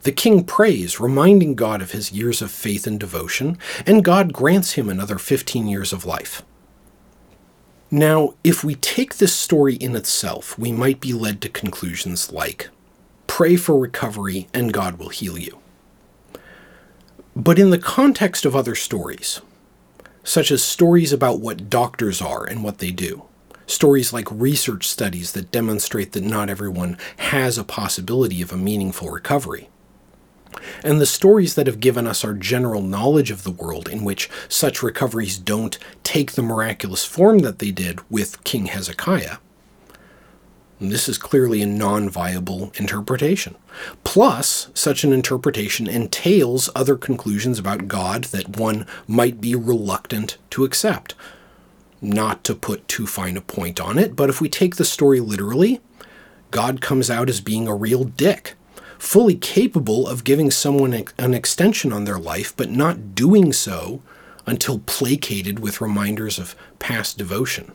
The 0.03 0.13
king 0.13 0.45
prays, 0.45 0.99
reminding 0.99 1.57
God 1.57 1.83
of 1.83 1.91
his 1.91 2.13
years 2.13 2.41
of 2.41 2.51
faith 2.51 2.87
and 2.87 2.99
devotion, 2.99 3.59
and 3.87 4.05
God 4.05 4.33
grants 4.33 4.73
him 4.73 4.89
another 4.89 5.19
15 5.19 5.69
years 5.69 5.93
of 5.93 6.07
life. 6.07 6.43
Now, 7.91 8.35
if 8.45 8.63
we 8.63 8.77
take 8.77 9.17
this 9.17 9.35
story 9.35 9.75
in 9.75 9.97
itself, 9.97 10.57
we 10.57 10.71
might 10.71 11.01
be 11.01 11.13
led 11.13 11.41
to 11.43 11.49
conclusions 11.49 12.33
like 12.33 12.69
pray 13.27 13.57
for 13.57 13.79
recovery 13.79 14.49
and 14.53 14.73
God 14.73 14.99
will 14.99 15.09
heal 15.09 15.39
you. 15.39 15.59
But 17.35 17.59
in 17.59 17.71
the 17.71 17.79
context 17.79 18.45
of 18.45 18.55
other 18.55 18.75
stories, 18.75 19.41
such 20.23 20.51
as 20.51 20.63
stories 20.63 21.13
about 21.13 21.41
what 21.41 21.71
doctors 21.71 22.21
are 22.21 22.45
and 22.45 22.63
what 22.63 22.79
they 22.79 22.91
do, 22.91 23.25
stories 23.67 24.13
like 24.13 24.29
research 24.31 24.87
studies 24.87 25.33
that 25.33 25.51
demonstrate 25.51 26.13
that 26.13 26.23
not 26.23 26.51
everyone 26.51 26.99
has 27.17 27.57
a 27.57 27.65
possibility 27.65 28.43
of 28.43 28.53
a 28.53 28.59
meaningful 28.59 29.09
recovery, 29.11 29.70
and 30.83 31.01
the 31.01 31.07
stories 31.07 31.55
that 31.55 31.67
have 31.67 31.81
given 31.81 32.07
us 32.07 32.25
our 32.25 32.35
general 32.35 32.83
knowledge 32.83 33.31
of 33.31 33.45
the 33.45 33.51
world 33.51 33.89
in 33.89 34.05
which 34.05 34.31
such 34.49 34.83
recoveries 34.83 35.39
don't 35.39 35.79
take 36.03 36.33
the 36.33 36.43
miraculous 36.43 37.05
form 37.05 37.41
that 37.41 37.59
they 37.59 37.71
did 37.71 38.01
with 38.11 38.43
King 38.45 38.67
Hezekiah. 38.67 39.37
This 40.81 41.11
is 41.11 41.19
clearly 41.19 41.61
a 41.61 41.67
non 41.67 42.09
viable 42.09 42.73
interpretation. 42.77 43.55
Plus, 44.03 44.71
such 44.73 45.05
an 45.05 45.13
interpretation 45.13 45.87
entails 45.87 46.71
other 46.75 46.97
conclusions 46.97 47.59
about 47.59 47.87
God 47.87 48.25
that 48.25 48.57
one 48.57 48.87
might 49.07 49.43
be 49.43 49.55
reluctant 49.55 50.39
to 50.51 50.65
accept. 50.65 51.15
Not 52.01 52.45
to 52.45 52.55
put 52.55 52.89
too 52.89 53.07
fine 53.07 53.37
a 53.37 53.43
point 53.43 53.79
on 53.79 53.99
it, 53.99 54.17
but 54.17 54.31
if 54.31 54.41
we 54.41 54.49
take 54.49 54.77
the 54.77 54.87
story 54.87 55.21
literally, 55.21 55.83
God 56.51 56.81
comes 56.81 57.11
out 57.11 57.29
as 57.29 57.43
being 57.43 57.69
a 57.69 57.75
real 57.75 58.05
dick 58.05 58.55
fully 59.01 59.35
capable 59.35 60.07
of 60.07 60.25
giving 60.25 60.51
someone 60.51 60.93
an 61.19 61.33
extension 61.33 61.91
on 61.91 62.05
their 62.05 62.19
life, 62.19 62.55
but 62.55 62.71
not 62.71 63.15
doing 63.15 63.51
so 63.51 64.03
until 64.47 64.79
placated 64.81 65.59
with 65.59 65.81
reminders 65.81 66.39
of 66.39 66.55
past 66.79 67.17
devotion. 67.17 67.73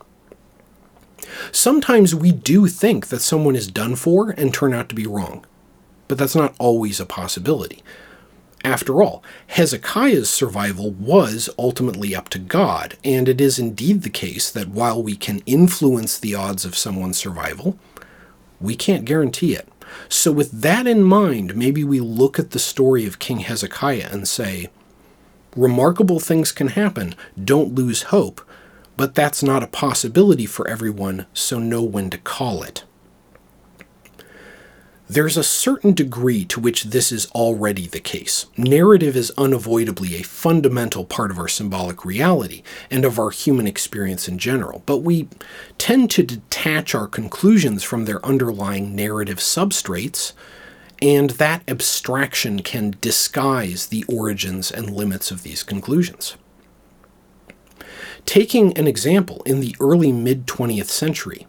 Sometimes 1.51 2.13
we 2.13 2.31
do 2.31 2.67
think 2.67 3.07
that 3.07 3.21
someone 3.21 3.55
is 3.55 3.67
done 3.67 3.95
for 3.95 4.29
and 4.29 4.53
turn 4.53 4.71
out 4.71 4.88
to 4.89 4.95
be 4.95 5.07
wrong, 5.07 5.43
but 6.07 6.19
that's 6.19 6.35
not 6.35 6.55
always 6.59 6.99
a 6.99 7.07
possibility. 7.07 7.81
After 8.63 9.01
all, 9.01 9.23
Hezekiah's 9.47 10.29
survival 10.29 10.91
was 10.91 11.49
ultimately 11.57 12.15
up 12.15 12.29
to 12.29 12.39
God, 12.39 12.97
and 13.03 13.27
it 13.27 13.41
is 13.41 13.57
indeed 13.57 14.03
the 14.03 14.09
case 14.11 14.51
that 14.51 14.67
while 14.67 15.01
we 15.01 15.15
can 15.15 15.41
influence 15.47 16.19
the 16.19 16.35
odds 16.35 16.65
of 16.65 16.77
someone's 16.77 17.17
survival, 17.17 17.79
we 18.61 18.75
can't 18.75 19.05
guarantee 19.05 19.55
it. 19.55 19.67
So, 20.10 20.31
with 20.31 20.51
that 20.62 20.88
in 20.88 21.03
mind, 21.03 21.55
maybe 21.55 21.84
we 21.84 21.99
look 21.99 22.39
at 22.39 22.51
the 22.51 22.60
story 22.60 23.05
of 23.05 23.19
King 23.19 23.39
Hezekiah 23.39 24.10
and 24.12 24.27
say, 24.27 24.69
remarkable 25.55 26.19
things 26.19 26.51
can 26.51 26.69
happen, 26.69 27.15
don't 27.41 27.75
lose 27.75 28.03
hope, 28.03 28.41
but 28.97 29.15
that's 29.15 29.43
not 29.43 29.63
a 29.63 29.67
possibility 29.67 30.45
for 30.45 30.67
everyone, 30.67 31.25
so 31.34 31.60
know 31.60 31.84
when 31.84 32.10
to 32.10 32.17
call 32.17 32.63
it. 32.63 32.84
There's 35.07 35.37
a 35.37 35.43
certain 35.43 35.93
degree 35.93 36.45
to 36.45 36.59
which 36.59 36.85
this 36.85 37.11
is 37.11 37.27
already 37.27 37.85
the 37.85 37.99
case. 37.99 38.47
Narrative 38.57 39.15
is 39.15 39.31
unavoidably 39.37 40.15
a 40.15 40.23
fundamental 40.23 41.05
part 41.05 41.29
of 41.29 41.37
our 41.37 41.47
symbolic 41.47 42.03
reality 42.03 42.63
and 42.89 43.05
of 43.05 43.19
our 43.19 43.29
human 43.29 43.67
experience 43.67 44.27
in 44.27 44.39
general, 44.39 44.81
but 44.87 45.03
we 45.03 45.29
tend 45.77 46.09
to 46.11 46.23
detach 46.23 46.95
our 46.95 47.05
conclusions 47.05 47.83
from 47.83 48.05
their 48.05 48.25
underlying 48.25 48.95
narrative 48.95 49.37
substrates, 49.37 50.33
and 50.99 51.31
that 51.31 51.61
abstraction 51.67 52.63
can 52.63 52.95
disguise 52.99 53.87
the 53.87 54.03
origins 54.09 54.71
and 54.71 54.89
limits 54.89 55.29
of 55.29 55.43
these 55.43 55.61
conclusions. 55.61 56.35
Taking 58.25 58.75
an 58.75 58.87
example, 58.87 59.43
in 59.45 59.59
the 59.59 59.75
early 59.79 60.11
mid 60.11 60.47
20th 60.47 60.87
century, 60.87 61.45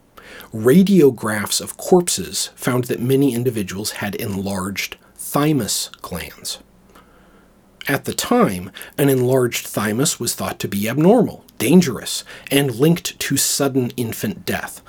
radiographs 0.52 1.60
of 1.60 1.76
corpses 1.76 2.50
found 2.56 2.84
that 2.84 3.00
many 3.00 3.34
individuals 3.34 3.92
had 3.92 4.14
enlarged 4.14 4.96
thymus 5.14 5.88
glands. 6.02 6.58
At 7.88 8.04
the 8.04 8.14
time, 8.14 8.72
an 8.98 9.08
enlarged 9.08 9.66
thymus 9.66 10.18
was 10.18 10.34
thought 10.34 10.58
to 10.58 10.68
be 10.68 10.88
abnormal, 10.88 11.44
dangerous, 11.58 12.24
and 12.50 12.74
linked 12.74 13.18
to 13.20 13.36
sudden 13.36 13.90
infant 13.96 14.44
death. 14.44 14.82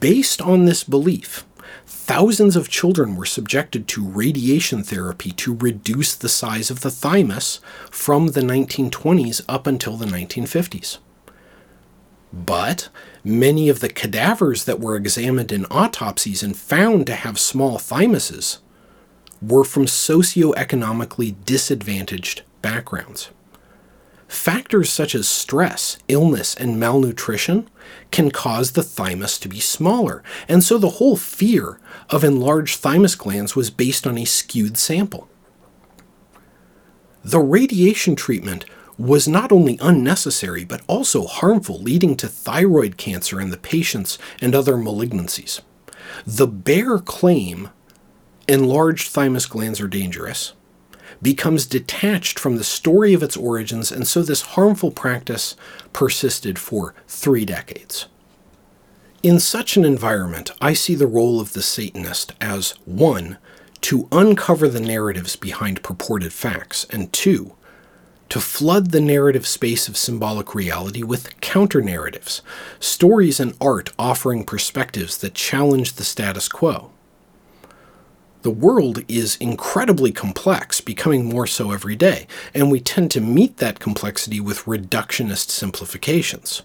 Based 0.00 0.40
on 0.40 0.64
this 0.64 0.82
belief, 0.82 1.44
thousands 1.86 2.56
of 2.56 2.70
children 2.70 3.16
were 3.16 3.26
subjected 3.26 3.86
to 3.88 4.06
radiation 4.06 4.82
therapy 4.82 5.30
to 5.32 5.54
reduce 5.54 6.14
the 6.14 6.28
size 6.28 6.70
of 6.70 6.80
the 6.80 6.90
thymus 6.90 7.60
from 7.90 8.28
the 8.28 8.40
1920s 8.40 9.42
up 9.46 9.66
until 9.66 9.98
the 9.98 10.06
1950s. 10.06 10.98
But 12.32 12.88
many 13.24 13.68
of 13.68 13.80
the 13.80 13.88
cadavers 13.88 14.64
that 14.64 14.80
were 14.80 14.96
examined 14.96 15.50
in 15.50 15.64
autopsies 15.66 16.42
and 16.42 16.56
found 16.56 17.06
to 17.06 17.14
have 17.14 17.38
small 17.38 17.78
thymuses 17.78 18.58
were 19.40 19.64
from 19.64 19.86
socioeconomically 19.86 21.34
disadvantaged 21.44 22.42
backgrounds. 22.60 23.30
Factors 24.26 24.90
such 24.90 25.14
as 25.14 25.26
stress, 25.26 25.96
illness, 26.06 26.54
and 26.54 26.78
malnutrition 26.78 27.68
can 28.10 28.30
cause 28.30 28.72
the 28.72 28.82
thymus 28.82 29.38
to 29.38 29.48
be 29.48 29.58
smaller, 29.58 30.22
and 30.46 30.62
so 30.62 30.76
the 30.76 30.90
whole 30.90 31.16
fear 31.16 31.80
of 32.10 32.22
enlarged 32.22 32.78
thymus 32.78 33.14
glands 33.14 33.56
was 33.56 33.70
based 33.70 34.06
on 34.06 34.18
a 34.18 34.26
skewed 34.26 34.76
sample. 34.76 35.28
The 37.24 37.40
radiation 37.40 38.16
treatment 38.16 38.66
was 38.98 39.28
not 39.28 39.52
only 39.52 39.78
unnecessary 39.80 40.64
but 40.64 40.82
also 40.86 41.26
harmful, 41.26 41.80
leading 41.80 42.16
to 42.16 42.28
thyroid 42.28 42.96
cancer 42.96 43.40
in 43.40 43.50
the 43.50 43.56
patients 43.56 44.18
and 44.42 44.54
other 44.54 44.76
malignancies. 44.76 45.60
The 46.26 46.46
bare 46.46 46.98
claim 46.98 47.70
enlarged 48.48 49.08
thymus 49.08 49.46
glands 49.46 49.80
are 49.80 49.88
dangerous 49.88 50.54
becomes 51.22 51.66
detached 51.66 52.38
from 52.38 52.56
the 52.56 52.64
story 52.64 53.12
of 53.14 53.22
its 53.22 53.36
origins, 53.36 53.90
and 53.90 54.06
so 54.06 54.22
this 54.22 54.42
harmful 54.42 54.90
practice 54.90 55.56
persisted 55.92 56.58
for 56.58 56.94
three 57.06 57.44
decades. 57.44 58.06
In 59.22 59.40
such 59.40 59.76
an 59.76 59.84
environment, 59.84 60.50
I 60.60 60.74
see 60.74 60.94
the 60.94 61.06
role 61.06 61.40
of 61.40 61.52
the 61.52 61.62
Satanist 61.62 62.32
as 62.40 62.70
one, 62.84 63.38
to 63.80 64.08
uncover 64.10 64.68
the 64.68 64.80
narratives 64.80 65.36
behind 65.36 65.82
purported 65.82 66.32
facts, 66.32 66.86
and 66.90 67.12
two, 67.12 67.54
to 68.28 68.40
flood 68.40 68.90
the 68.90 69.00
narrative 69.00 69.46
space 69.46 69.88
of 69.88 69.96
symbolic 69.96 70.54
reality 70.54 71.02
with 71.02 71.40
counter 71.40 71.80
narratives, 71.80 72.42
stories 72.78 73.40
and 73.40 73.56
art 73.60 73.92
offering 73.98 74.44
perspectives 74.44 75.18
that 75.18 75.34
challenge 75.34 75.94
the 75.94 76.04
status 76.04 76.48
quo. 76.48 76.90
The 78.42 78.50
world 78.50 79.02
is 79.08 79.36
incredibly 79.40 80.12
complex, 80.12 80.80
becoming 80.80 81.24
more 81.24 81.46
so 81.46 81.72
every 81.72 81.96
day, 81.96 82.26
and 82.54 82.70
we 82.70 82.80
tend 82.80 83.10
to 83.12 83.20
meet 83.20 83.56
that 83.56 83.80
complexity 83.80 84.38
with 84.38 84.64
reductionist 84.64 85.50
simplifications. 85.50 86.62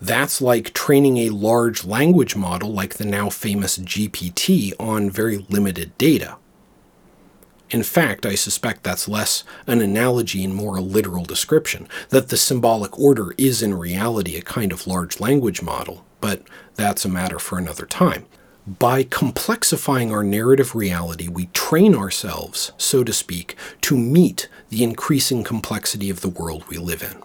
That's 0.00 0.40
like 0.40 0.72
training 0.74 1.16
a 1.16 1.30
large 1.30 1.84
language 1.84 2.36
model 2.36 2.72
like 2.72 2.94
the 2.94 3.04
now 3.04 3.30
famous 3.30 3.78
GPT 3.78 4.72
on 4.78 5.10
very 5.10 5.38
limited 5.48 5.96
data. 5.98 6.36
In 7.70 7.82
fact, 7.82 8.24
I 8.24 8.34
suspect 8.34 8.82
that's 8.82 9.08
less 9.08 9.44
an 9.66 9.80
analogy 9.80 10.42
and 10.42 10.54
more 10.54 10.76
a 10.76 10.80
literal 10.80 11.24
description, 11.24 11.86
that 12.08 12.28
the 12.28 12.36
symbolic 12.36 12.98
order 12.98 13.34
is 13.36 13.62
in 13.62 13.74
reality 13.74 14.36
a 14.36 14.42
kind 14.42 14.72
of 14.72 14.86
large 14.86 15.20
language 15.20 15.60
model, 15.60 16.04
but 16.20 16.42
that's 16.76 17.04
a 17.04 17.10
matter 17.10 17.38
for 17.38 17.58
another 17.58 17.84
time. 17.84 18.24
By 18.66 19.04
complexifying 19.04 20.10
our 20.10 20.22
narrative 20.22 20.74
reality, 20.74 21.28
we 21.28 21.46
train 21.46 21.94
ourselves, 21.94 22.72
so 22.76 23.04
to 23.04 23.12
speak, 23.12 23.54
to 23.82 23.96
meet 23.96 24.48
the 24.68 24.82
increasing 24.82 25.42
complexity 25.42 26.10
of 26.10 26.20
the 26.20 26.28
world 26.28 26.64
we 26.68 26.76
live 26.76 27.02
in. 27.02 27.22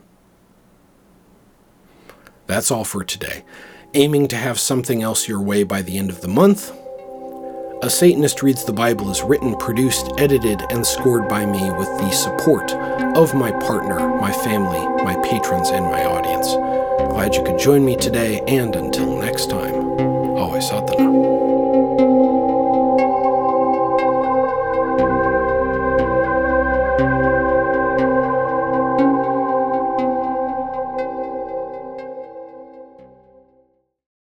That's 2.48 2.72
all 2.72 2.86
for 2.86 3.04
today. 3.04 3.44
Aiming 3.94 4.28
to 4.30 4.36
have 4.36 4.60
something 4.60 5.02
else 5.02 5.28
your 5.28 5.42
way 5.42 5.64
by 5.64 5.82
the 5.82 5.98
end 5.98 6.10
of 6.10 6.22
the 6.22 6.28
month, 6.28 6.72
a 7.84 7.90
Satanist 7.90 8.42
Reads 8.42 8.64
the 8.64 8.72
Bible 8.72 9.12
is 9.12 9.24
written, 9.24 9.58
produced, 9.58 10.10
edited, 10.18 10.62
and 10.72 10.88
scored 10.88 11.28
by 11.28 11.46
me 11.46 11.70
with 11.72 11.90
the 11.98 12.12
support 12.12 12.72
of 13.18 13.36
my 13.36 13.52
partner, 13.52 14.00
my 14.22 14.32
family, 14.32 14.80
my 15.04 15.16
patrons, 15.22 15.70
and 15.70 15.84
my 15.88 16.06
audience. 16.06 16.48
Glad 17.12 17.36
you 17.36 17.44
could 17.44 17.60
join 17.60 17.84
me 17.84 17.98
today, 17.98 18.40
and 18.48 18.74
until 18.78 19.18
next 19.20 19.50
time, 19.50 19.76
always 20.38 20.70
Satana. 20.70 21.33